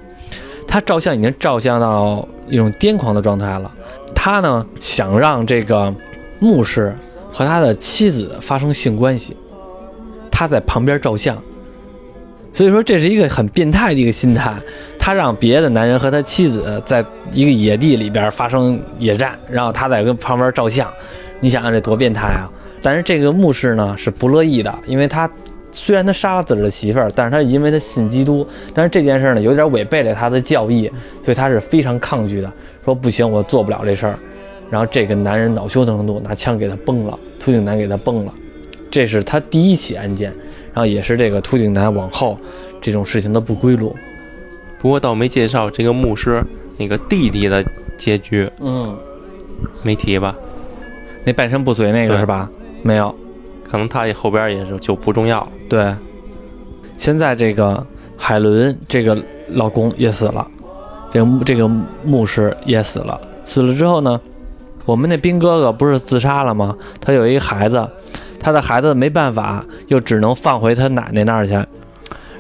[0.77, 3.73] 他照相已经照相到一种癫狂的状态了。
[4.15, 5.95] 他呢，想让这个。
[6.39, 6.95] 牧师
[7.33, 9.35] 和他的妻子发生性关系，
[10.31, 11.35] 他在旁边照相，
[12.53, 14.55] 所以说这是一个很变态的一个心态。
[14.99, 20.87] 他让别的男人和他妻子在一个野地里边发生野战，然后他在跟旁边照相。
[21.41, 22.45] 你想想这多变态啊！
[22.83, 25.27] 但是这个牧师呢是不乐意的，因为他
[25.77, 30.91] 虽然他杀了自己的媳妇儿，但是他因为他信基督，但是这件事呢有点违背了他的教义，
[31.23, 32.51] 所以他是非常抗拒的，
[32.83, 34.19] 说不行，我做不了这事儿。
[34.71, 38.33] 然后这个男人恼羞成怒，拿枪给他崩了，秃顶男给他崩了，
[38.91, 40.33] 这是他第一起案件，
[40.73, 42.39] 然后也是这个秃顶男往后
[42.81, 43.95] 这种事情的不归路。
[44.79, 46.43] 不过倒没介绍这个牧师
[46.79, 47.62] 那个弟弟的
[47.99, 48.97] 结局，嗯，
[49.83, 50.35] 没提吧？
[51.25, 52.51] 那半身不遂那个是吧？
[52.83, 53.15] 没有，
[53.69, 55.49] 可能他后边也是就不重要了。
[55.68, 55.94] 对，
[56.96, 57.85] 现在这个
[58.16, 59.16] 海伦这个
[59.48, 60.46] 老公也死了，
[61.11, 61.68] 这个这个
[62.05, 64.20] 牧师也死了，死了之后呢？
[64.85, 66.76] 我们那兵哥哥不是自杀了吗？
[67.00, 67.85] 他有一个孩子，
[68.38, 71.61] 他的孩子没办法，又只能放回他奶奶那儿去。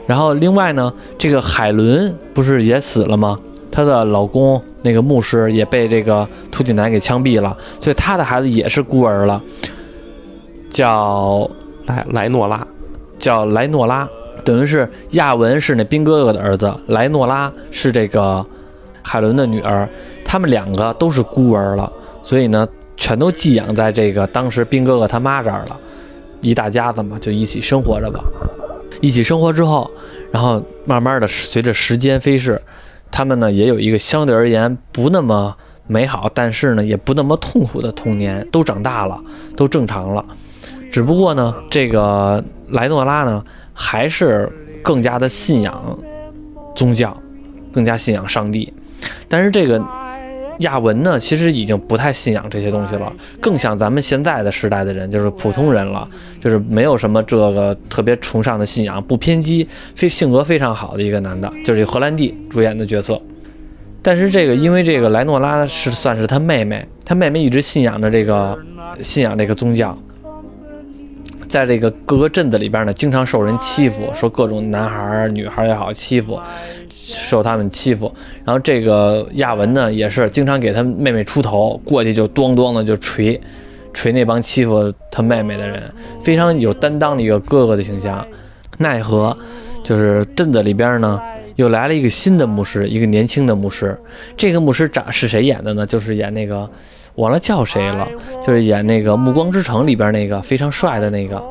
[0.06, 3.36] 然后另外呢，这个海伦不是也死了吗？
[3.72, 9.42] 她的老公那个牧师也被这个秃顶男给枪毙了，所以他的孩子也是孤儿了，
[10.70, 11.50] 叫
[11.86, 12.66] 莱莱诺拉，
[13.26, 14.08] 叫莱诺拉，
[14.44, 18.46] 等于是亚文是那兵哥哥的儿子，莱诺拉是这个
[19.02, 19.88] 海伦的女儿，
[20.24, 21.92] 他们两个都是孤儿了。
[22.22, 25.76] 所以呢，全都寄养在这个当时兵哥哥他妈这儿了，
[26.40, 28.22] 一大家子嘛，就一起生活着吧。
[29.00, 29.90] 一起生活之后，
[30.30, 32.62] 然后慢慢的随着时间飞逝，
[33.10, 35.52] 他们呢也有一个相对而言不那么
[35.88, 39.20] 美好，但是呢也不那么痛苦的童年，都长大了，
[39.56, 40.24] 都正常了。
[40.92, 44.50] 只不过呢，这个莱诺拉呢还是
[44.82, 45.98] 更加的信仰
[46.74, 47.16] 宗教，
[47.72, 48.72] 更加信仰上帝，
[49.28, 49.82] 但是这个。
[50.60, 56.08] 亚文呢，其实已经不太信仰这些东西了，更像咱们现在的时代的人，就是普通人了，
[56.40, 63.20] 就是没有什么这个特别崇尚的信仰，不偏激，非性格非常好的一个男的，就是荷兰弟主演的角色。
[64.00, 68.58] 但是这个，因为这个莱诺拉是算是他妹妹，他妹妹一直信仰着这个
[69.02, 69.98] 信仰这个宗教。
[71.56, 76.38] 在这个各个镇子里边呢，经常受人欺负，说各种男孩儿、女孩儿也好欺负，
[76.90, 78.14] 受他们欺负。
[78.44, 83.40] 然后这个亚文呢，也是经常给他妹妹出头，过去就咣咣的就锤，
[83.94, 85.82] 锤那帮欺负他妹妹的人，
[86.20, 88.22] 非常有担当的一个哥哥的形象。
[88.76, 89.34] 奈何，
[89.82, 91.18] 就是镇子里边呢，
[91.54, 93.98] 又来了一个新的牧师，一个年轻的牧师。
[94.36, 95.86] 这个牧师长是谁演的呢？
[95.86, 96.70] 就是演那个。
[97.16, 98.06] 忘了叫谁了，
[98.46, 101.42] 就是演那个《暮光之城》里边那个非常帅的那个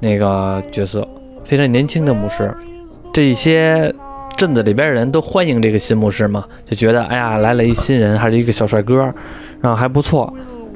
[0.00, 1.06] 那个角色，
[1.44, 2.54] 非常年轻的牧师。
[3.12, 3.92] 这些
[4.36, 8.96] 镇子里边人都欢迎这个新牧师嘛，就觉得哎呀来了一新人，还是一个小帅哥，
[9.60, 10.32] 然后还不错，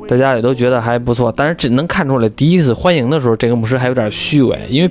[0.08, 1.32] 大家也都觉得还不错。
[1.36, 4.90] 但是只能看出来，第一次欢迎的时候，这个牧师还有点虚伪，因为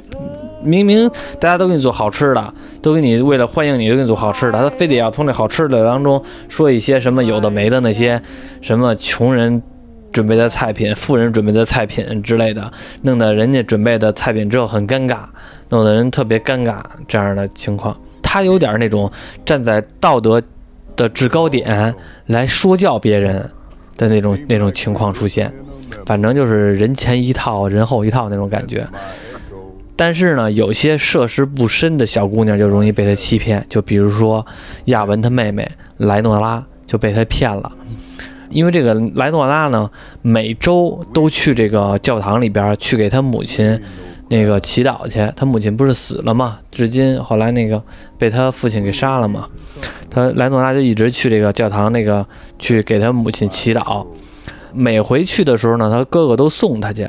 [0.63, 8.21] 明明大家都给你做好吃的，都给你为了欢迎你，都给你做好吃的，他非得要从这好吃的当中说一些什么有的没的那些
[8.62, 9.62] 什么穷人
[10.12, 12.71] 准备的菜品、富人准备的菜品之类的，
[13.02, 15.19] 弄得人家准备的菜品之后很尴尬，
[15.69, 17.95] 弄得人特别尴尬这样的情况。
[18.21, 19.12] 他有点那种
[19.43, 20.41] 站在道德
[20.95, 21.93] 的制高点
[22.28, 23.49] 来说教别人
[23.97, 25.52] 的那种那种情况出现，
[26.06, 28.88] 反正就是人前一套，人后一套那种感觉。
[29.95, 34.45] 但是呢，有些涉世不深的小姑娘就容易被他欺骗，就比如说
[34.86, 37.71] 亚文他妹妹莱诺拉就被他骗了，
[38.49, 39.89] 因为这个莱诺拉呢，
[40.21, 43.79] 每周都去这个教堂里边去给他母亲
[44.29, 47.82] 那个祈祷去，他母亲不是死了嘛，至今后来那个
[48.17, 49.45] 被他父亲给杀了嘛，
[50.10, 52.25] 他莱诺拉就一直去这个教堂那个
[52.58, 54.06] 去给他母亲祈祷。
[54.74, 57.08] 每回去的时候呢，他哥哥都送他去，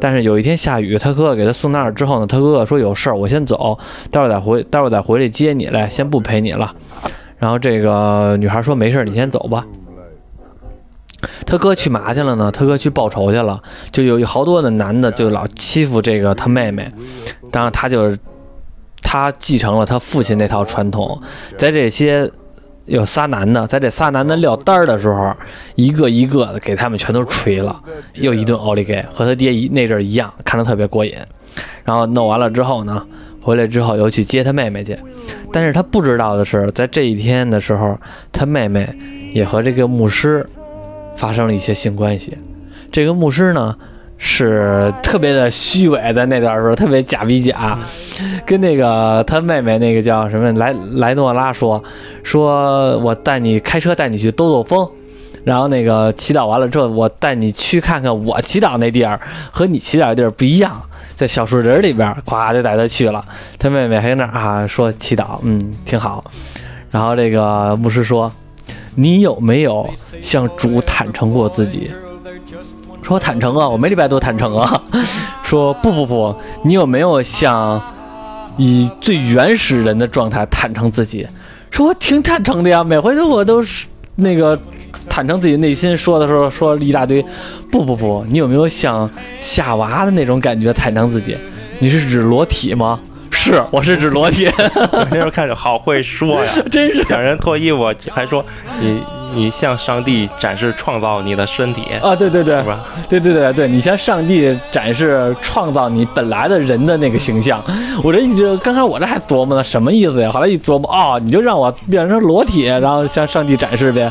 [0.00, 3.78] 但是有一天下雨，他哥哥给他送那儿之后呢，他哥哥说有事儿，我先走，
[4.10, 6.74] 待会儿再回，待会儿再回来接你来，先不陪你了。
[7.38, 9.66] 然后这个女孩说没事儿，你先走吧。
[11.46, 12.50] 他哥去嘛去了呢？
[12.52, 13.60] 他哥去报仇去了，
[13.90, 16.90] 就有好多的男的就老欺负这个他妹妹，
[17.52, 18.16] 然后他就
[19.02, 21.20] 他继承了他父亲那套传统，
[21.56, 22.30] 在这些。
[22.90, 25.32] 有仨男的，在这仨男的撂单儿的时候，
[25.76, 27.80] 一个一个的给他们全都锤了，
[28.14, 31.14] 又一顿奥利给，和他爹一那阵儿一样，看着特别过瘾。
[31.84, 33.06] 然后弄完了之后呢，
[33.40, 34.98] 回来之后又去接他妹妹去。
[35.52, 37.96] 但是他不知道的是，在这一天的时候，
[38.32, 38.92] 他妹妹
[39.32, 40.44] 也和这个牧师
[41.14, 42.36] 发生了一些性关系。
[42.90, 43.76] 这个牧师呢，
[44.22, 47.78] 是特别的虚伪，在那段时候特别假比假，
[48.44, 51.82] 跟那个他妹妹那个叫什么莱莱诺拉说，
[52.22, 54.86] 说我带你开车带你去兜兜风，
[55.42, 59.18] 然后那个祈祷完了之后，我带你去看看我祈祷那地儿
[59.50, 60.78] 和你祈祷的地儿不一样，
[61.16, 63.24] 在小树林里边，咵就带他去了。
[63.58, 66.22] 他妹妹还跟那啊说祈祷，嗯，挺好。
[66.90, 68.30] 然后这个牧师说，
[68.96, 69.88] 你有没有
[70.20, 71.90] 向主坦诚过自己？
[73.02, 74.82] 说坦诚啊，我每礼拜都坦诚啊。
[75.44, 77.80] 说不不不，你有没有想
[78.56, 81.26] 以最原始人的状态坦诚自己？
[81.70, 83.86] 说我挺坦诚的呀，每回都我都是
[84.16, 84.58] 那个
[85.08, 87.24] 坦诚自己内心说的时候说了一大堆。
[87.70, 89.08] 不不不，你有没有想
[89.38, 91.36] 夏娃的那种感觉坦诚自己？
[91.78, 92.98] 你是指裸体吗？
[93.30, 94.50] 是，我是指裸体，
[95.10, 98.44] 那时候看着好会说呀， 真是想人脱衣服还说
[98.80, 99.00] 你
[99.34, 102.14] 你向上帝展示创造你的身体，啊！
[102.14, 102.80] 对对对是，吧？
[103.08, 107.62] 对对对对，你向上帝展示创造你本来的人的那个形象。
[108.02, 110.30] 我这一直刚开始我这还琢磨呢，什么意思呀？
[110.30, 114.10] 后来一琢磨，哦，你就让我变成裸体，然后向上帝展示呗，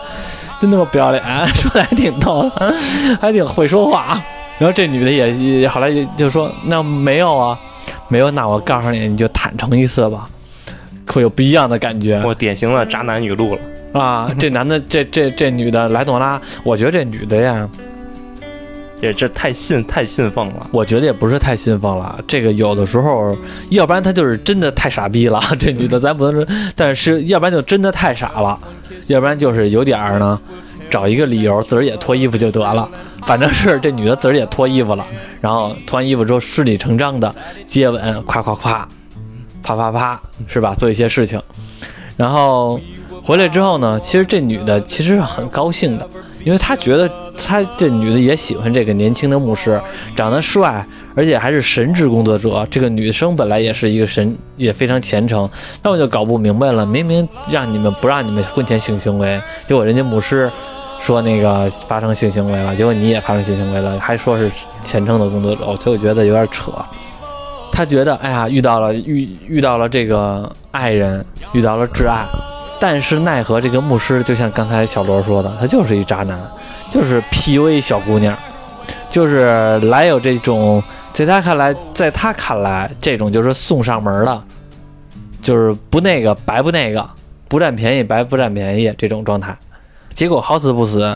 [0.61, 1.23] 真他妈不要脸，
[1.55, 2.49] 说的还挺逗，
[3.21, 4.21] 还挺会说话。
[4.57, 7.57] 然后这女的也也后来就就说，那没有啊，
[8.07, 10.27] 没有，那我告诉你，你就坦诚一次吧，
[11.07, 12.21] 会有不一样的感觉。
[12.25, 13.61] 我典型的渣男语录了。
[13.93, 17.67] 啊，这男的，这这这女的莱诺拉，我觉得这女的呀，
[19.01, 22.19] 也这太信太信奉了，我觉得也不是太信奉了。
[22.27, 23.35] 这个有的时候，
[23.69, 25.41] 要不然她就是真的太傻逼了。
[25.59, 28.59] 这女的咱不能说，但是要不然就真的太傻了，
[29.07, 30.39] 要不然就是有点儿呢，
[30.89, 32.87] 找一个理由自个儿也脱衣服就得了。
[33.25, 35.05] 反正是这女的自个儿也脱衣服了，
[35.41, 37.33] 然后脱完衣服之后顺理成章的
[37.67, 38.87] 接吻，夸夸夸，
[39.63, 40.73] 啪啪啪，是吧？
[40.73, 41.41] 做一些事情，
[42.15, 42.79] 然后
[43.23, 46.07] 回来之后呢，其实这女的其实是很高兴的，
[46.43, 49.79] 因为她觉得她这女的也喜欢这个年轻的牧师，
[50.15, 52.65] 长得帅，而且还是神职工作者。
[52.71, 55.47] 这个女生本来也是一个神，也非常虔诚。
[55.83, 60.49] 那我就搞不明白了，明明让你们不让你们婚前性行为，结果人家牧师
[60.99, 64.49] 说那个发生性行为了，结果你也发生性行为了，还说是
[64.83, 66.71] 虔诚的工作者，所以我觉得有点扯。
[67.71, 72.25] 他觉得，哎呀，遇到了遇遇到了这个爱人，遇到了挚爱，
[72.79, 76.39] 但是奈何这个牧师，就像刚才小罗说的，他就是一渣男，
[76.89, 78.37] 就是 PUA 小姑娘，
[79.09, 80.81] 就是来有这种，
[81.11, 84.41] 在他看来，在他看来，这种就是送上门的，
[85.41, 87.05] 就是不那个白不那个，
[87.49, 89.57] 不占便宜白不占便宜这种状态。
[90.13, 91.15] 结果好死不死，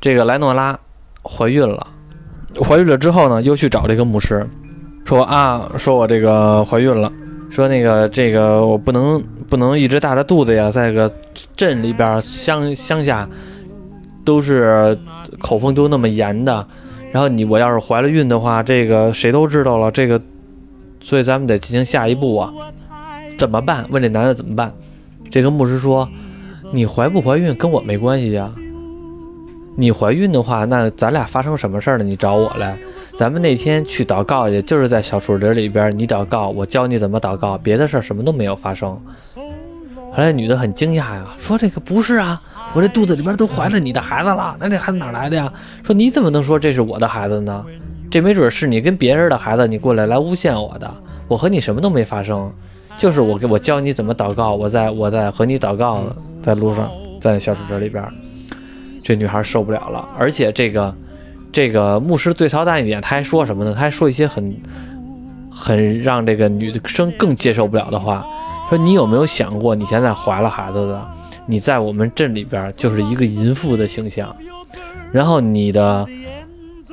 [0.00, 0.76] 这个莱诺拉
[1.22, 1.86] 怀孕了，
[2.62, 4.44] 怀孕了之后呢，又去找这个牧师，
[5.04, 7.10] 说啊，说我这个怀孕了，
[7.50, 11.12] 说那个这个我不能不能一直大着肚子呀，在个
[11.56, 13.28] 镇里边乡乡下
[14.24, 14.98] 都是
[15.38, 16.66] 口风都那么严的，
[17.12, 20.20] 然后你我要是怀了孕的话，这个谁都知道了，这个，
[21.00, 22.52] 所以咱们得进行下一步啊，
[23.38, 23.86] 怎么办？
[23.90, 24.72] 问这男的怎么办？
[25.30, 26.08] 这个牧师说，
[26.72, 28.52] 你怀不怀孕跟我没关系啊。
[29.76, 32.04] 你怀孕的话，那咱俩发生什么事儿了？
[32.04, 32.78] 你找我来，
[33.16, 39.00] 咱们那天去祷告去，就是在小树林里边，你祷告，我教你怎么祷告，别的事儿什么都没有发生。
[39.36, 42.40] 后来女的很惊讶呀，说这个不是啊，
[42.72, 45.52] 我这肚子里边都怀着你的孩子了，那这孩子哪来的呀？
[45.84, 47.64] 说你怎么能说这是我的孩子呢？
[48.10, 50.92] 这没准是你跟别人的孩子，你过来来诬陷我的，
[51.28, 52.52] 我和你什么都没发生，
[52.96, 56.02] 就是我给我教你怎么祷告，我在我在和你祷告，
[56.42, 56.90] 在路上，
[57.20, 58.04] 在小树林里边。
[59.02, 60.94] 这女孩受不了了，而且这个，
[61.54, 63.72] 这个牧师最操蛋一点，他还说什么呢？
[63.72, 64.56] 他还说一些很，
[65.48, 68.26] 很让这个女生更接受不了的话，
[68.68, 71.08] 说你有没有想过，你现在怀了孩子的，
[71.46, 74.34] 你在我们镇里边就是一个淫妇的形象，
[75.12, 76.04] 然后你的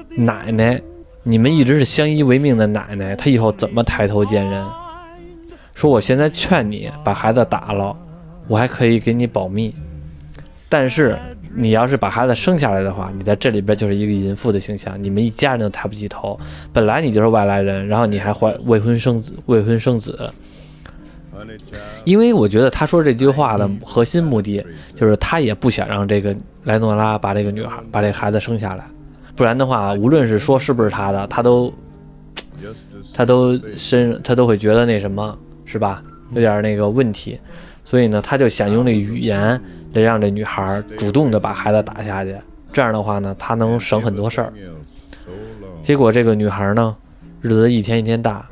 [0.09, 0.79] 奶奶，
[1.23, 4.63] 你们一直是相依为命的奶奶，她以后怎么抬头见人？
[5.73, 7.97] 说我现在劝你把孩子打了，
[8.47, 9.73] 我还可以给你保密，
[10.69, 11.17] 但是。
[11.55, 16.39] 你要是把孩子生下来的话，你在这里边就是一个淫妇的形象，你们一家人都抬不起头。
[16.71, 20.31] 本来你就是外来人，然后你还怀未婚生子，未婚生子。
[22.05, 24.63] 因为我觉得他说这句话的核心目的
[24.95, 28.85] 就是他也不想让这个莱诺拉把这个女孩把这孩子生下来，
[29.35, 31.73] 不然的话，无论是说是不是他的，他都
[33.13, 36.01] 他都身他都会觉得那什么是吧，
[36.33, 37.39] 有点那个问题。
[37.83, 39.59] 所以呢，他就想用这语言。
[39.93, 42.35] 得让这女孩主动的把孩子打下去，
[42.71, 44.53] 这样的话呢，她能省很多事儿。
[45.81, 46.95] 结果这个女孩呢，
[47.41, 48.47] 日子一天一天大，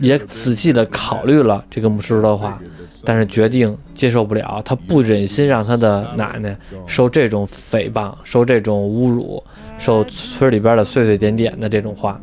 [0.00, 2.58] 也仔细的考虑了这个牧师的话，
[3.04, 6.56] 但是决定接受不了，她不忍心让她的奶奶
[6.86, 9.42] 受这种诽谤，受这种侮辱，
[9.78, 12.18] 受村里边的碎碎点点的这种话，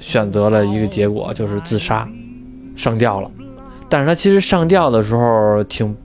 [0.00, 2.08] 选择了一个结果，就是自杀，
[2.74, 3.30] 上吊了。
[3.88, 5.96] 但是她其实上吊的时候挺。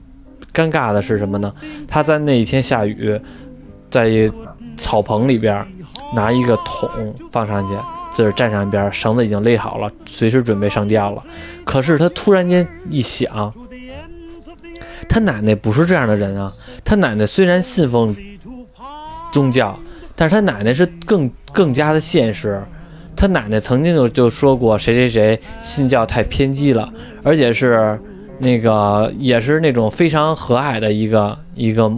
[0.54, 1.52] 尴尬的是什么呢？
[1.88, 3.20] 他在那一天下雨，
[3.90, 4.30] 在
[4.76, 5.66] 草棚里边
[6.14, 6.88] 拿一个桶
[7.32, 7.74] 放上去，
[8.12, 11.22] 自个儿站上一边，绳子已经勒好了，随时准备上吊了。
[11.64, 13.52] 可是他突然间一想，
[15.08, 16.52] 他奶奶不是这样的人啊。
[16.84, 18.16] 他奶奶虽然信奉
[19.32, 19.76] 宗教，
[20.14, 22.62] 但是他奶奶是更更加的现实。
[23.16, 26.88] 他奶奶曾经就就说过，谁谁谁信教太偏激了，
[27.24, 28.00] 而且是。
[28.44, 31.90] 那个也是那种非常和蔼的一个一个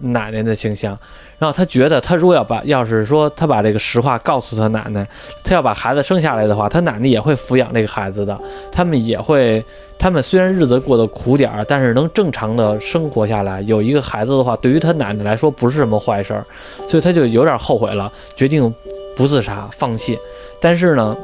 [0.00, 0.98] 奶奶的形象，
[1.38, 5.06] 然后他觉得他如果要把要是说他把这个实话告诉他奶奶，
[5.44, 8.36] 他要把孩子生下来的话，他奶奶也会抚养这个孩子的，
[8.72, 9.62] 他们也会，
[9.98, 16.44] 他们虽然日子过得苦点儿，但是能正常的生活下来，有一个孩子的话，对于他奶奶来说不是什么坏事儿，
[16.88, 18.74] 所以他就有点后悔了，决定
[19.16, 20.18] 不自杀，放弃，
[20.58, 21.16] 但是呢。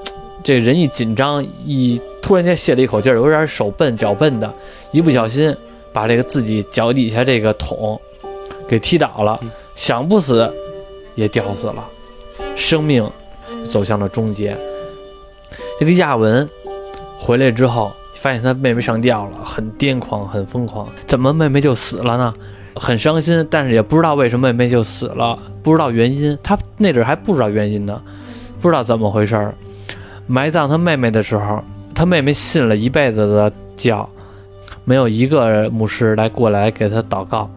[0.42, 4.52] 这人一紧张，一突然间泄了一口气儿，有点手笨脚笨的，
[4.92, 5.54] 一不小心
[5.92, 8.00] 把这个自己脚底下这个桶
[8.68, 9.38] 给踢倒了，
[9.74, 10.50] 想不死
[11.14, 11.84] 也吊死了，
[12.56, 13.08] 生命
[13.64, 14.56] 走向了终结。
[15.80, 16.48] 这个亚文
[17.18, 20.88] 回来之后，发现他妹妹上吊了，很癫狂，很疯狂。
[21.06, 22.34] 怎么妹妹就死了呢？
[22.74, 26.38] 很伤心，但是也不知道为什么妹妹就死了，不知道原因。
[26.42, 28.00] 他那阵还不知道原因呢，
[28.60, 29.54] 不知道怎么回事儿。
[30.30, 31.64] 埋葬他妹妹的时候，
[31.94, 34.08] 他妹妹信了一辈子的教，
[34.84, 37.50] 没有一个牧师来过来给他祷告，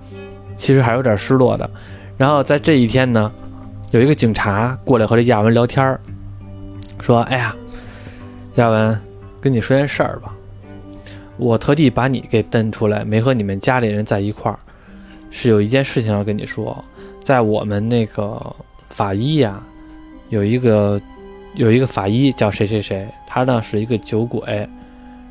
[0.56, 1.70] 其实还有点失落的。
[2.18, 3.30] 然后在这一天呢，
[3.92, 6.00] 有一个警察过来和这亚文聊天儿，
[7.02, 7.54] 说：“哎呀，
[8.56, 8.98] 亚文，
[9.42, 10.34] 跟你说件事儿吧，
[11.36, 14.58] 我特地把你给蹬出来，没和你们家里人在一块儿，
[15.30, 16.82] 是有一件事情要跟你说，
[17.22, 18.42] 在我们那个
[18.88, 19.62] 法医呀，
[20.30, 20.98] 有一个。”
[21.56, 24.68] 有一个法医叫谁谁谁，他呢是一个酒鬼，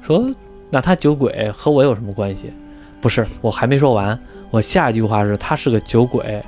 [0.03, 0.31] 说
[0.69, 2.53] 那他酒鬼和我有什么关系？
[3.01, 4.19] 不是，我还没说完，
[4.51, 6.45] 我下一句话是他是个酒鬼，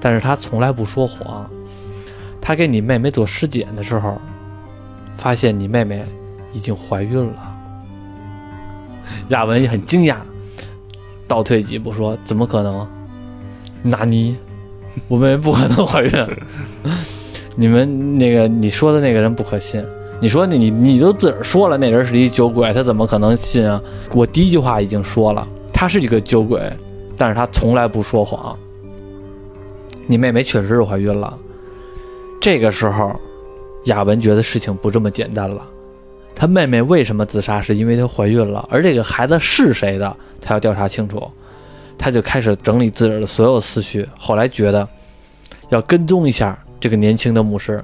[0.00, 1.48] 但是他从来不说谎。
[2.40, 4.20] 他给你妹妹做尸检的时候，
[5.12, 6.04] 发现你妹妹
[6.52, 7.58] 已经怀孕了。
[9.28, 10.16] 亚文也很惊讶，
[11.28, 12.88] 倒退几步说：“怎么可能？
[13.84, 14.36] 纳尼？
[15.06, 16.10] 我妹妹不可能怀孕。”
[17.54, 19.84] 你们那个你说的那个人不可信，
[20.20, 23.80] 你说你你都自个儿说了那人是一酒鬼，他怎么可能信啊？
[24.14, 26.60] 我第一句话已经说了，他是一个酒鬼，
[27.18, 28.56] 但是他从来不说谎。
[30.06, 31.38] 你妹妹确实是怀孕了，
[32.40, 33.14] 这个时候，
[33.84, 35.64] 亚文觉得事情不这么简单了。
[36.34, 37.60] 他妹妹为什么自杀？
[37.60, 41.22] 是因为她怀孕了，而这个孩子是谁的，他要调查清楚。
[41.98, 44.88] 他就开始整理自个儿的所有思绪，后来觉得。
[45.68, 47.80] 要跟踪一下这个年轻的牧师。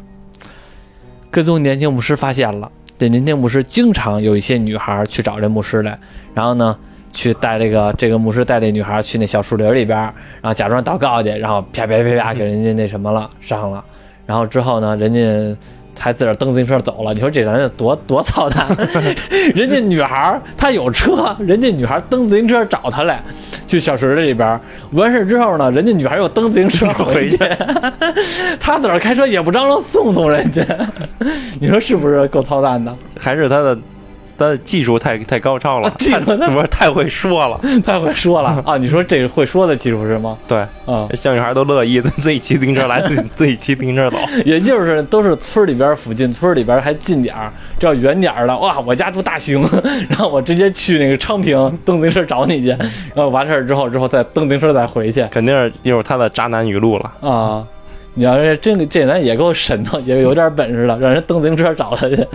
[1.31, 5.99] 跟踪年轻牧师发现了，这年轻牧师经常有一些女孩去找这牧师来，
[6.35, 6.77] 然后呢，
[7.13, 13.85] 去带这个这个牧师带这女孩去那小树林里边，然后假装祷告去，然后啪啪啪啪给人家那什么了上了，
[14.27, 15.57] 然后之后呢，人家。
[15.99, 18.67] 还自个儿蹬自行车走了，你说这人多多操蛋！
[19.55, 23.23] 人家女孩儿她有车，人家女孩儿蹬自行车找他来，
[23.67, 24.61] 去小水里边儿。
[24.93, 27.37] 完事儿之后呢，人家女孩儿又蹬自行车回去，
[28.61, 30.65] 他自个儿开车也不张罗送送人家，
[31.61, 32.97] 你说是不是够操蛋的？
[33.19, 33.79] 还是他的
[34.39, 37.61] 他的技术太太高超了，技术太不是太会说了。
[37.85, 38.77] 太会说了啊！
[38.79, 40.39] 你说这个会说的技术是吗？
[40.47, 44.17] 对，啊、小女孩都乐意自己骑自行车来，自己 自己骑自行车走。
[44.45, 49.61] 也就是都是村里边附近，村里边还近点儿，这要远点儿的，哇，我家住大兴，
[50.09, 57.13] 然后我直接去那个昌平蹬自行车找你去，然后完事儿之后之后再蹬自行车再回去肯定是又是他的渣男语录了。
[57.29, 57.67] 啊。
[58.15, 62.27] 你要是真这人也够神的，也有点本事了，让人蹬自行车找他去。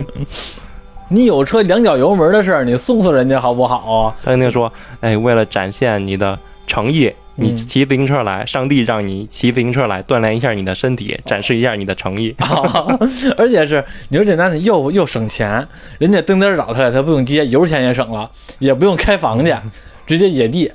[1.14, 4.16] 你有车两脚油门的事儿，你送送人家好不好啊？
[4.24, 12.34] 他肯定说，哎，为了展现你的诚意，你嗯骑自行车来，上帝让你骑自行车来锻炼一下你的身体，展示一下你的诚意。
[12.40, 12.98] 啊，
[13.38, 15.68] 而且是你说这男的又又省钱，
[16.00, 19.56] 人家蹬蹬找他来，他不用接，油钱也省了，也不用开房去，
[20.08, 20.72] 直接野地，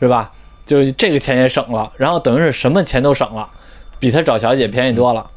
[0.00, 0.32] 是吧？
[0.64, 3.46] 就这个钱也省了，然后等于是什么钱都省了，
[3.98, 5.30] 比他找小姐便宜多了。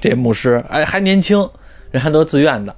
[0.00, 1.46] 这牧师哎还年轻，
[1.90, 2.74] 人还都自愿的，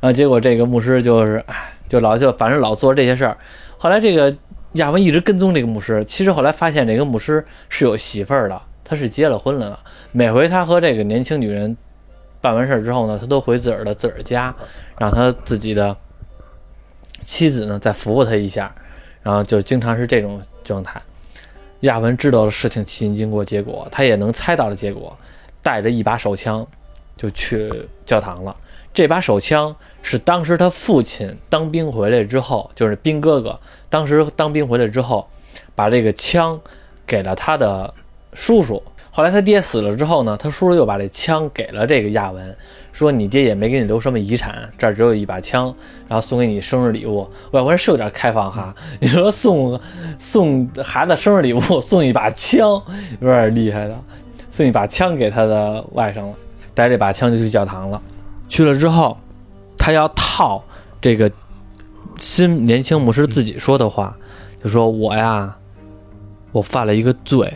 [0.00, 3.36] 然后结果这个牧师就是哎就老就反正老做这些事儿。
[3.78, 4.36] 后来这个
[4.72, 9.78] 亚文一直跟踪这个牧师，其实后来发现这个牧师是有媳妇儿的，他是结了婚了。
[10.12, 11.76] 每回他和这个年轻女人
[12.40, 14.54] 办完事儿之后呢，他都回自个儿的自个儿家，
[14.98, 15.96] 让他自己的
[17.22, 18.72] 妻子呢再服务他一下，
[19.22, 21.00] 然后就经常是这种状态。
[21.80, 25.16] 亚文知道了事情起因、经过、结果，他也能猜到了结果，
[25.62, 26.66] 带着一把手枪
[27.16, 27.72] 就去
[28.04, 28.54] 教堂了。
[28.92, 33.58] 这把手枪是当时他父亲当兵回来之后，就是兵哥哥
[33.88, 35.28] 当时当兵回来之后，
[35.74, 36.60] 把这个枪
[37.06, 37.92] 给了他的
[38.32, 38.82] 叔叔。
[39.10, 42.56] 后来他爹死了之后呢，他叔叔又把这枪给了这个亚文，
[42.92, 45.74] 说你爹也没给你留什么遗产，这儿只有一把枪，
[46.06, 47.28] 然后送给你生日礼物。
[47.52, 49.80] 外国人是有点开放哈， 你说送
[50.18, 52.80] 送孩子生日礼物送一把枪，
[53.20, 53.98] 有点厉害的，
[54.50, 56.34] 送一把枪给他的外甥了，
[56.74, 58.00] 带着这把枪就去教堂了。
[58.48, 59.18] 去了之后，
[59.76, 60.64] 他要套
[61.00, 61.30] 这个
[62.18, 64.16] 新年轻牧师自己说的话，
[64.62, 65.56] 就说我呀，
[66.52, 67.52] 我犯了一个罪。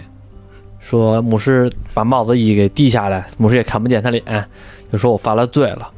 [0.78, 4.48] 说牧师把帽子一给递下来，牧师也看不见他脸，
[4.90, 5.90] 就说我犯了罪了。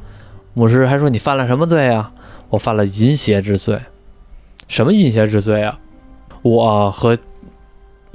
[0.53, 2.11] 牧师还说你犯了什么罪啊？
[2.49, 3.79] 我犯了淫邪之罪。
[4.67, 5.79] 什么淫邪之罪啊？
[6.43, 7.17] 我和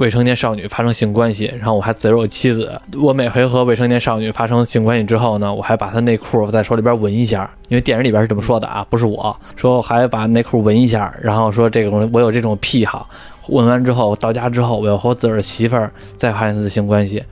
[0.01, 2.81] 未成年少女发生性关系，然后我还自我妻子。
[2.99, 13.11] 我每回和未成年少女发生性关系之后呢，我还把她内裤在手里边闻一下，因为电影里边是这么说的啊，不是我说还把内裤闻一下，然后说这种我有这种癖好。
[13.49, 17.23] 问完之后，到家之后，我要和我自个儿媳妇儿再发生一次性关系，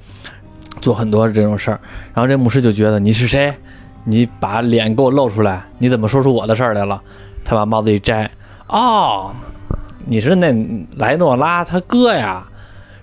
[0.83, 1.81] 做很多这种事儿。
[2.13, 3.55] 然后这牧师就觉得你是谁？
[4.05, 7.01] 你把脸给我露出来，你怎么说出我的事儿来了？
[7.47, 8.31] 他把帽子一摘，
[8.67, 9.31] 哦，
[10.05, 10.55] 你是那
[10.97, 12.45] 莱诺拉他哥呀？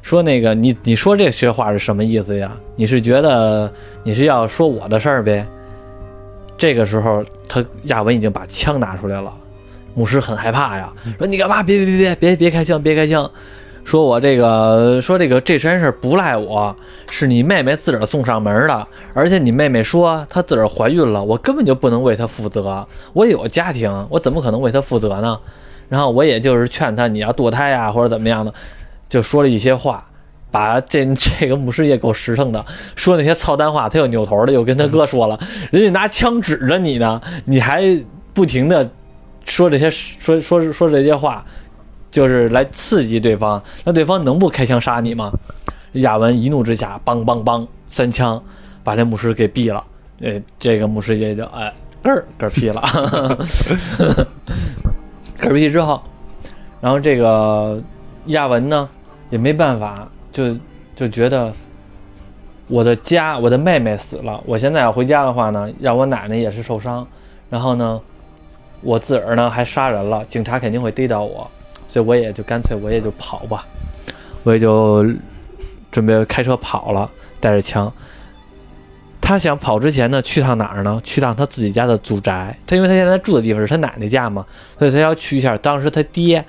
[0.05, 2.55] 说那个你你说这些话是什么意思呀？
[2.75, 3.71] 你是觉得
[4.03, 5.43] 你是要说我的事儿呗？
[6.55, 9.33] 这个时候，他亚文已经把枪拿出来了。
[9.95, 11.63] 牧师很害怕呀，说你干嘛？
[11.63, 13.27] 别别别别别别开枪，别开枪！
[13.83, 16.75] 说我这个说这个这身事不赖我，
[17.09, 25.39] 是你妹妹自个儿送上门的，而且你妹妹说她自个儿怀孕了，我根本就不能为她负责，我有家庭，我怎么可能为她负责呢？
[25.89, 28.53] 然后我也就是劝她你要堕胎呀，或者怎么样的，
[29.07, 30.05] 就说了一些话，
[30.51, 35.39] 把这 这个牧师也够实诚的，说那些操蛋话，他又扭头的又跟他哥说了，
[35.71, 37.83] 人家拿枪指着你呢，你还
[38.33, 38.89] 不停的。
[39.47, 41.45] 说这些说说说这些话，
[42.09, 45.31] 就是来刺激对方，那对方能不开枪杀你吗？
[45.91, 48.41] 亚文一怒之下，梆梆梆三枪
[48.83, 49.85] 把这牧师给毙了。
[50.19, 51.71] 呃，这个牧师也就哎
[52.03, 52.81] 嗝儿嗝屁了，
[55.39, 56.01] 嗝屁之后，
[56.81, 57.79] 然后这个
[58.27, 58.89] 亚文呢
[59.29, 60.55] 也没办法，就
[60.95, 61.53] 就觉得
[62.67, 67.07] 我的家我的妹妹死了，我现在要回家的话呢，让我奶奶也是受伤，
[67.49, 68.01] 然后呢。
[68.81, 71.49] 我自个儿呢还杀人了，警察肯定会逮到我，
[71.87, 73.65] 所以我也就干脆我也就跑吧，
[74.43, 75.03] 我也就
[75.89, 77.09] 准备开车跑了，
[77.39, 77.91] 带着枪。
[79.19, 81.01] 他想跑之前呢，去趟哪儿呢？
[81.03, 82.55] 去趟他自己家的祖宅。
[82.67, 84.45] 他因为他现在住的地方是他奶奶家嘛，
[84.77, 86.45] 所以他要去一下当时他爹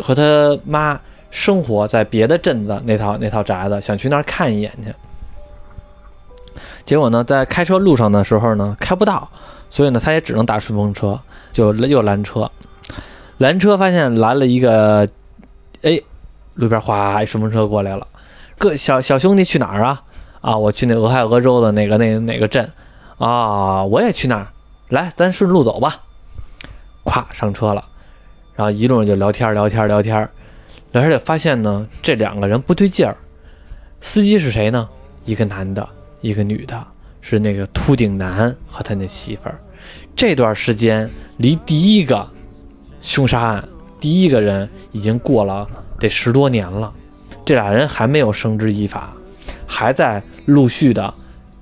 [0.00, 4.94] 和他妈生活在别的镇子那套那套宅子，想去那儿看一眼去。
[6.84, 9.28] 结果呢，在开车路上的时候呢，开不到，
[9.70, 11.18] 所以呢，他也只能打顺风车，
[11.52, 12.50] 就又拦车。
[13.38, 15.08] 拦车发现拦了一个，
[15.82, 16.00] 哎，
[16.54, 18.06] 路边哗，一顺风车过来了。
[18.58, 20.02] 各小小兄弟去哪儿啊？
[20.40, 22.70] 啊，我去那俄亥俄州的哪个那哪个镇
[23.18, 23.84] 啊？
[23.84, 24.48] 我也去那儿，
[24.88, 26.02] 来，咱顺路走吧。
[27.04, 27.84] 咵，上车了，
[28.54, 30.16] 然后一路上就聊天聊天聊天，
[30.92, 33.16] 聊天就发现呢，这两个人不对劲儿。
[34.00, 34.88] 司机是谁呢？
[35.24, 35.88] 一个男的，
[36.20, 36.86] 一个女的，
[37.20, 39.58] 是那个秃顶男和他那媳妇儿。
[40.14, 42.28] 这段时间离第一个
[43.00, 45.66] 凶杀案第一个人已经过了
[45.98, 46.92] 得十多年了，
[47.44, 49.14] 这俩人还没有绳之以法，
[49.66, 51.14] 还在陆续的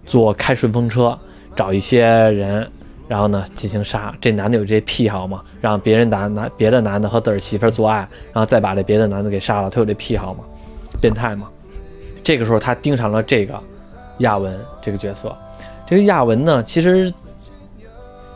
[0.06, 1.16] 坐开顺风车
[1.54, 2.70] 找一些人，
[3.10, 4.14] 然后呢进行杀。
[4.20, 5.42] 这男的有这癖好吗？
[5.60, 10.44] 让别人男男别的男的和自个儿媳妇做爱，然后再把这别的男的给杀了，他有这癖好吗？
[11.00, 11.48] 变态吗？
[12.22, 13.60] 这个时候他盯上了这个
[14.18, 15.36] 亚文这个角色。
[15.84, 17.12] 这个亚文呢，其实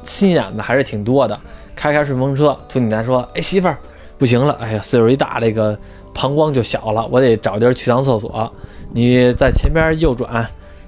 [0.02, 1.38] 心眼子还是挺多的。
[1.76, 3.78] 开开顺风车，秃顶男说：“哎，媳妇儿，
[4.18, 5.78] 不行了，哎呀，岁数一大，这个
[6.12, 8.52] 膀胱就小了，我得找地儿去趟厕所。
[8.92, 10.44] 你在前边右转，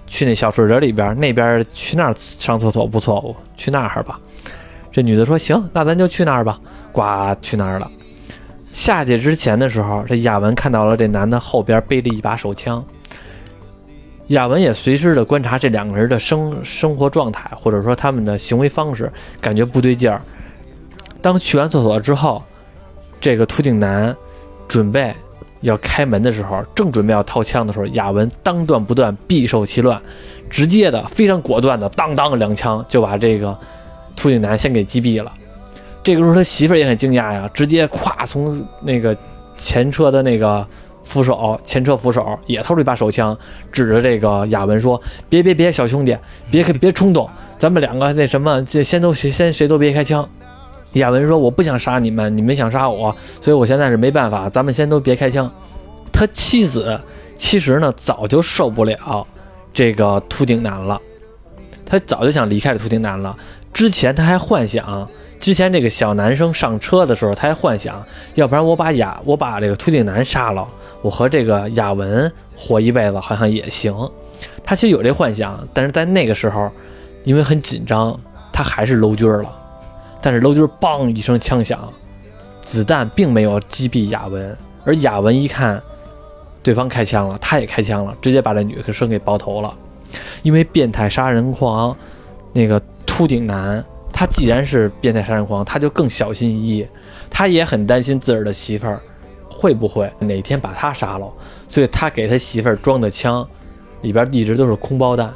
[0.07, 4.21] 去那小水井里边，那边去那儿上厕所不错，我去那儿吧。”
[4.91, 6.59] 这女的说：“行，那咱就去那儿吧。”
[6.93, 7.03] 呱，
[7.43, 7.91] 去那儿了。
[8.73, 12.83] 下去之前的时候，这亚文看到了这男的后边背着一把手枪。
[14.29, 20.21] 亚文也随时的观察这两个人的生生活状态，或者说他们的行为方式，感觉不对劲儿。
[21.21, 22.43] 当去完厕所之后，
[23.21, 24.17] 这个秃顶男
[24.67, 25.15] 准备
[25.67, 30.01] 要开门的时候，正准备要掏枪的时候，亚文当断不断，必受其乱，
[30.49, 33.57] 直接的非常果断的当当两枪就把这个
[34.15, 35.33] 秃顶男先给击毙了。
[36.03, 39.17] 这个时候他媳妇儿也很惊讶呀，直接咵从那个
[39.57, 40.65] 前车的那个
[41.03, 43.37] 扶手前车扶手也掏出一把手枪，
[43.73, 46.17] 指着这个亚文说：“别别别，小兄弟，
[46.51, 50.29] 别别冲动，咱们两个那什么，这先都先谁都别开枪。”
[50.95, 54.49] 亚文说：“我不想杀你们，你们想杀我，所以我现在是没办法。
[54.49, 55.51] 咱们先都别开枪。”
[56.13, 56.99] 他妻子
[57.37, 59.27] 其实呢早就受不了
[59.75, 60.99] 这个秃顶男了，
[61.85, 63.37] 他早就想离开这秃顶男了。
[63.75, 65.07] 之前他还幻想，
[65.39, 68.03] 之前这个小男生上车的时候，他还幻想，
[68.35, 70.67] 要不然我把亚我把这个秃顶男杀了，
[71.03, 73.95] 我和这个亚文活一辈子好像也行。
[74.65, 76.73] 他其实有这幻想，但是在那个时候，
[77.25, 78.19] 因为很紧张，
[78.51, 79.55] 他还是搂军了。
[80.27, 81.89] 但是楼军梆一声枪响，
[82.61, 85.81] 子弹并没有击毙雅文，而雅文一看
[86.65, 89.73] 对方开枪了，他也开枪了，直接把这女生给爆头了。
[90.43, 91.97] 因为变态杀人狂
[92.53, 96.89] 那个秃顶男，他既然是变态杀人狂，他就更小心翼翼，
[97.31, 99.01] 他也很担心自个儿的媳妇儿
[99.49, 101.33] 会不会哪天把他杀了，
[101.69, 103.49] 所以他给他媳妇儿装的枪
[104.03, 105.33] 里边一直都是空包弹，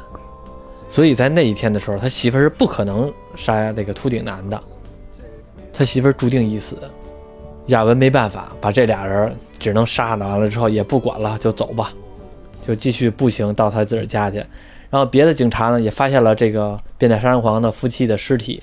[0.89, 4.61] 所以在那一天的时候，他媳妇儿是不可能杀那个秃顶男的。
[5.73, 6.77] 他媳妇儿注定已死，
[7.67, 10.27] 亚文没办法，把这俩人只能杀了。
[10.27, 11.91] 完了之后也不管了，就走吧，
[12.61, 14.37] 就继续步行到他自个儿家去。
[14.89, 18.61] 然后别的警察呢也发现了这个变态杀人狂的夫妻的尸体，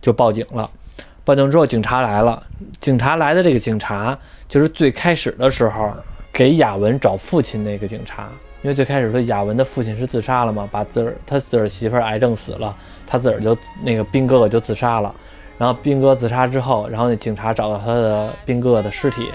[0.00, 0.70] 就报警了。
[1.24, 2.40] 报警之后，警察来了。
[2.80, 5.92] 警察来的这个警察就是最开始的时候
[6.32, 8.28] 给亚文找父亲那个警察，
[8.62, 12.76] 因为最开始说亚文的父亲是自杀了嘛，把自个儿他自个儿媳妇儿癌症死了，
[13.06, 15.12] 他自个儿就那个兵哥哥就自杀了。
[15.56, 19.28] 然后兵哥自杀之后，然后那警察找到他的兵哥哥的尸体，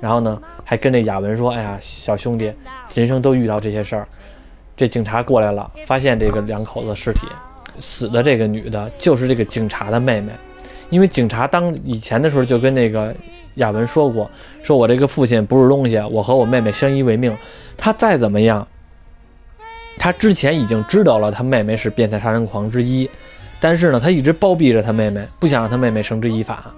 [0.00, 2.52] 然后呢还跟这亚文说：“哎呀，小兄弟，
[2.94, 4.06] 人生都遇到这些事儿。”
[4.76, 7.26] 这警察过来了，发现这个两口子尸体，
[7.78, 10.32] 死的这个女的就是这个警察的妹妹，
[10.90, 13.14] 因为警察当以前的时候就跟那个
[13.54, 14.30] 亚文说过，
[14.62, 17.36] 说我这个父亲不是东西，我和我妹妹相依为命，
[17.76, 18.68] 他再怎么样，
[19.96, 23.08] 他之前已经知道了他妹妹是变态杀人狂之一。
[23.60, 26.70] 但是呢，他一直包庇着他妹妹，不想让他妹妹绳之以法。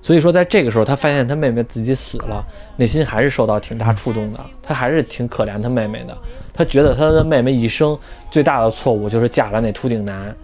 [0.00, 2.44] 所以说，在这个时候，他发现他妹妹自己死了，
[2.76, 4.40] 内心还是受到挺大触动的。
[4.62, 6.16] 他还是挺可怜他妹妹的。
[6.54, 7.98] 他觉得他的妹妹一生
[8.30, 10.34] 最大的错误就是嫁了那秃顶男，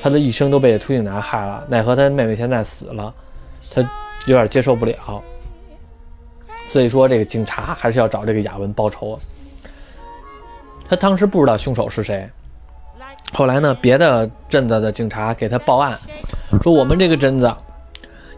[0.00, 1.64] 他的一生都被秃顶男害了。
[1.68, 3.12] 奈何他妹妹现在死了，
[3.72, 3.80] 他
[4.26, 5.22] 有点接受不了。
[6.68, 9.18] 所以说，这个警察还是要找这个雅文报仇。
[10.88, 12.28] 他当时不知道凶手是谁。
[13.34, 15.98] 后来呢，别的镇子的警察给他报案，
[16.62, 17.52] 说我们这个镇子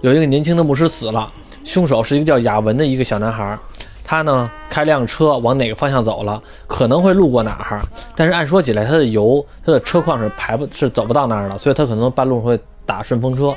[0.00, 1.30] 有一个年轻的牧师死了，
[1.64, 3.58] 凶手是一个叫雅文的一个小男孩，
[4.02, 7.82] 他呢开辆车往哪个方向走了，可能会路过哪儿，
[8.16, 13.54] 但是按说起来他的油他的车况是排不是走不到那儿的，所以他可能半路会打顺风车。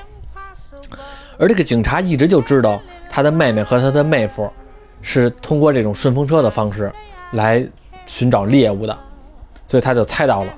[1.38, 4.52] 而这个警察一直就知道他的妹妹和他的妹夫
[5.02, 6.92] 是通过这种顺风车的方式
[7.32, 7.66] 来
[8.06, 8.98] 寻找猎物的，
[9.66, 10.54] 所以他就猜到了，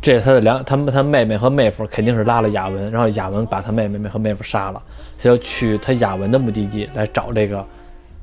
[0.00, 4.82] 这是他的两他他妹妹和妹夫肯定是拉了雅文，然后雅文把他妹妹和妹夫杀了，
[5.18, 7.66] 他就去他雅文的目的地来找这个，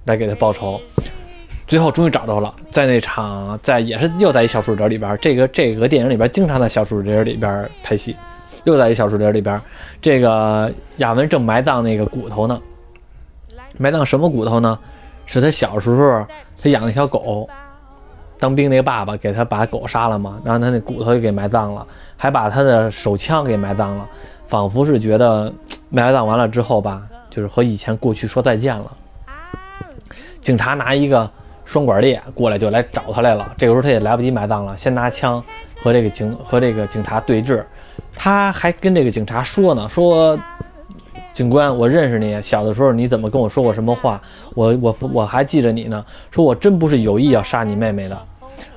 [0.06, 0.80] 来给他报仇。
[1.66, 8.16] 最后终于找着了，在那场在也是又在一小树林里边，这个这个电影里边经常在小树林里边拍戏，
[8.66, 9.60] 又在一小树林里边，
[10.02, 12.62] 这个雅文正埋葬那个骨头呢，
[13.78, 14.78] 埋葬什么骨头呢？
[15.26, 16.26] 是他小时候
[16.62, 17.50] 他养了一条狗，
[18.44, 21.88] 当兵那个爸爸给他把狗杀了嘛，然后他那骨头也给埋葬了，
[22.18, 24.06] 还把他的手枪给埋葬了，
[24.48, 25.50] 仿佛是觉得
[25.90, 28.92] 埋葬完了之后吧，就是和以前过去说再见了。
[30.42, 31.32] 警察拿一个
[31.64, 35.42] 双管猎过来就来找他来了，这个时候他也来不及埋葬了，先拿枪
[35.82, 37.64] 和这个警和这个警察对峙，
[38.14, 40.38] 他还跟这个警察说呢，说。
[41.32, 44.22] 警官，我认识你，小的时候你怎么跟我说过什么话？
[44.54, 46.06] 我我我还记着你呢。
[46.30, 48.16] 说我真不是有意要杀你妹妹的。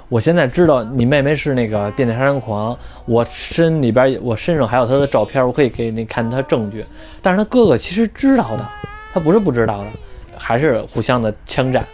[0.08, 6.84] 我现在知道你妹妹是那个变态杀人狂，我身里边我身上还有她的照片，我可以给你看她证据。
[7.20, 8.68] 但是他哥哥其实知道的，
[9.12, 9.90] 他不是不知道的，
[10.38, 11.86] 还是互相的枪战。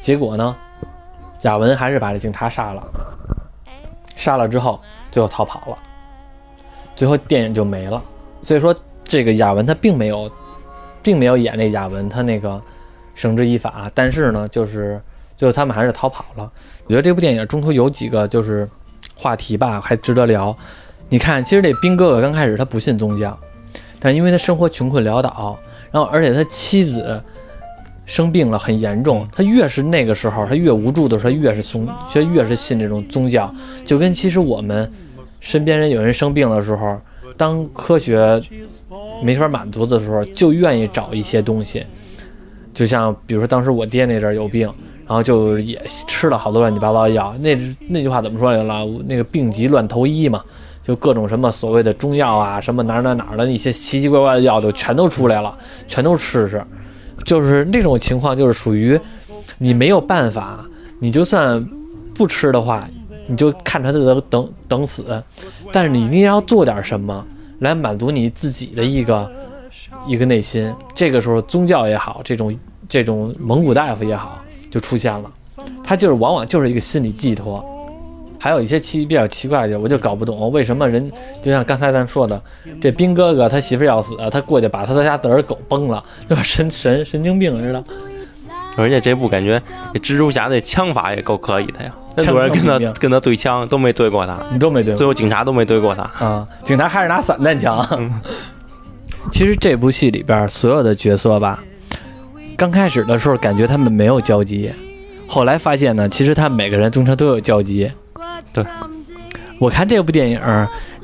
[0.00, 0.56] 结果呢，
[1.42, 2.82] 雅文还是把这警察杀了，
[4.16, 4.80] 杀了之后
[5.10, 5.78] 最后逃跑了，
[6.94, 8.02] 最后电影就没了。
[8.42, 8.74] 所以说。
[9.10, 10.30] 这个雅文他并没有，
[11.02, 12.60] 并没有演那雅文他那个
[13.14, 15.00] 绳之以法，但是呢，就是
[15.38, 16.52] 最后他们还是逃跑了。
[16.84, 18.68] 我觉得这部电影中途有几个就是
[19.14, 20.54] 话题吧，还值得聊。
[21.08, 23.38] 你看，其实这兵哥哥刚开始他不信宗教，
[24.00, 25.56] 但因为他生活穷困潦倒，
[25.92, 27.22] 然后而且他妻子
[28.04, 33.54] 生病了很严重，他越是那个时候他越无助的时候，他越是宗，却越是信这种宗教。
[33.84, 34.92] 就跟其实我们
[35.40, 37.00] 身边人有人生病的时候。
[37.36, 38.42] 当科学
[39.22, 41.86] 没法满足的时候，就愿意找一些东西，
[42.74, 44.68] 就像比如说当时我爹那阵儿有病，
[45.08, 47.34] 然后就也吃了好多乱七八糟的药。
[47.40, 48.86] 那那句话怎么说来了？
[49.06, 50.40] 那个病急乱投医嘛，
[50.84, 56.62] 就各种什么所谓的中药啊，什么哪哪哪的一些奇奇怪怪的药就全都出来了，全都吃吃。
[57.24, 59.00] 就是那种情况，就是属于
[59.58, 60.62] 你没有办法，
[61.00, 61.66] 你就算
[62.14, 62.88] 不吃的话。
[63.30, 65.22] 你就看着他等等等死，
[65.70, 67.22] 但是你一定要做点什么
[67.58, 69.30] 来满足你自己的一个
[70.06, 70.74] 一个内心。
[70.94, 74.38] 这个时候，宗教也好，这种这种蒙古大夫也好，
[74.70, 75.30] 就出现了。
[75.82, 77.64] 他就是往往就是一个心理寄托。
[78.40, 81.10] 还有一些奇比较奇怪的，我就搞不懂为什么人
[81.42, 82.40] 就像刚才咱说的，
[82.80, 86.00] 这兵哥哥他媳妇要死，他过去把他家的儿狗崩了，
[86.30, 87.82] 就神神神经病似的。
[88.76, 89.60] 而且这部感觉，
[89.92, 91.92] 这蜘蛛侠的枪法也够可以的呀。
[92.14, 96.46] 那多人跟他跟他对枪都没对过他，你都没对，最后警察都没对过他啊！
[96.62, 97.84] 警察还是拿散弹枪。
[99.32, 101.60] 其实这部戏里边所有的角色吧，
[102.58, 104.68] 刚开始的时候感觉他们没有交集，
[105.28, 107.88] 后来发现呢，其实他们每个人中间都有交集。
[108.52, 108.64] 对，
[109.60, 110.40] 我看这部电影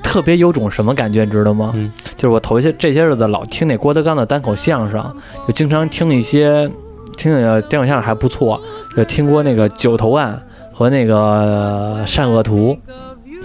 [0.02, 1.70] 特别有种什么感觉，你知道吗？
[1.76, 5.00] 嗯，就是我头些这些日子老听那郭德纲的单口相声，
[5.46, 6.68] 就经常听一些。
[7.16, 8.60] 听听电影相声还不错，
[8.96, 10.36] 就听过那个《九头案》
[10.76, 12.76] 和那个《善恶图》，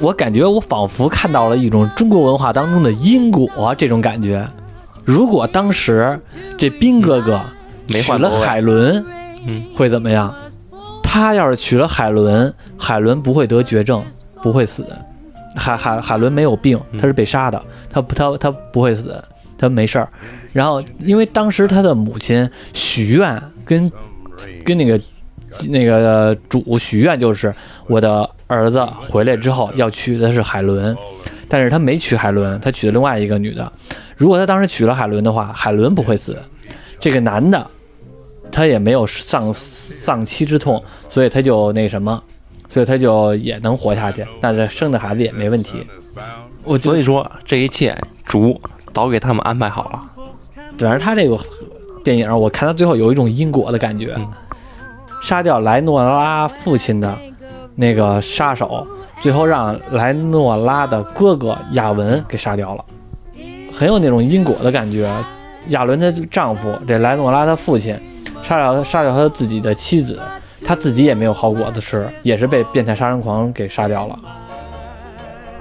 [0.01, 4.43] 我感觉我仿佛看到了一种中国文化当中的因果这种感觉。
[5.05, 6.19] 如果当时
[6.57, 7.39] 这兵哥哥
[7.91, 9.05] 娶了海伦，
[9.45, 10.33] 嗯，会怎么样？
[11.03, 14.03] 他要是娶了海伦，海伦不会得绝症，
[14.41, 14.85] 不会死。
[15.55, 19.21] 海海海伦没有病，他是被杀的，他不他他不会死，
[19.57, 20.07] 他没事儿。
[20.53, 23.41] 然后因为当时他的母亲许愿。
[23.65, 23.91] 跟
[24.65, 24.99] 跟那个
[25.69, 27.53] 那个主许愿就是
[27.85, 30.97] 我的儿子回来之后要娶的是海伦，
[31.47, 33.71] 但是他没娶海伦，他娶了另外一个女的。
[34.17, 36.35] 如果他当时娶了海伦的话，海伦不会死，
[36.99, 37.63] 这个男的
[38.59, 42.21] 他也没有丧丧妻之痛，所以他就那什么，
[42.67, 45.87] 所以他就也能活下去，但是生的孩子也没问题。
[46.65, 48.59] 我所以说这一切主
[48.93, 50.03] 早给他们安排好了，
[50.77, 51.37] 反正他这个。
[52.01, 54.15] 电影我看他最后有一种因果的感觉，
[55.21, 57.15] 杀掉莱诺拉父亲的
[57.75, 58.87] 那个杀手，
[59.19, 62.85] 最后让莱诺拉的哥哥亚文给杀掉了，
[63.73, 65.11] 很有那种因果的感觉。
[65.67, 67.99] 亚伦的丈夫这莱诺拉的父亲
[68.49, 70.19] 杀掉杀掉他自己的妻子，
[70.65, 74.19] 他自己也没有好果子吃，也是被变态杀人狂给杀掉了。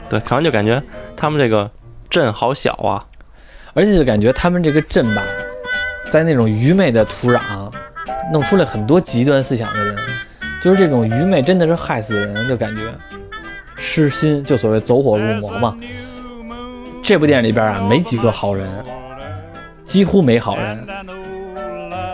[0.09, 0.82] 对，看完就感觉
[1.14, 1.70] 他们这个
[2.09, 3.05] 镇好小啊，
[3.74, 5.22] 而且就感觉他们这个镇吧。
[6.11, 7.39] 在那种愚昧的土壤，
[8.32, 9.95] 弄出来很多极端思想的人，
[10.62, 12.82] 就是这种愚昧真的是害死人，就感觉
[13.76, 15.76] 失心，就所谓走火入魔嘛。
[17.03, 18.66] 这部电影里边啊，没几个好人，
[19.84, 20.89] 几乎没好人。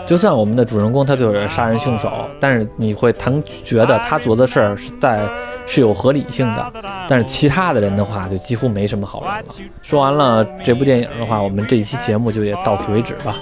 [0.05, 5.27] 就算我们的主人公他就是杀人凶手，但是你会ทั้觉得他做的事儿是在
[5.65, 6.73] 是有合理性的，
[7.09, 9.45] 但是其他的人的话就几乎没什么好人了。
[9.81, 13.35] 说完了这部电影的话，我们这一期节目就也到此为止吧。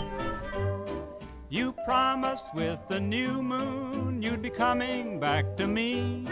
[1.50, 6.26] You promised with the new moon you'd be coming back to me.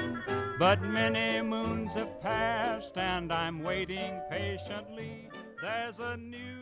[0.60, 5.30] But many moons have passed and I'm waiting patiently.
[5.60, 6.61] There's a new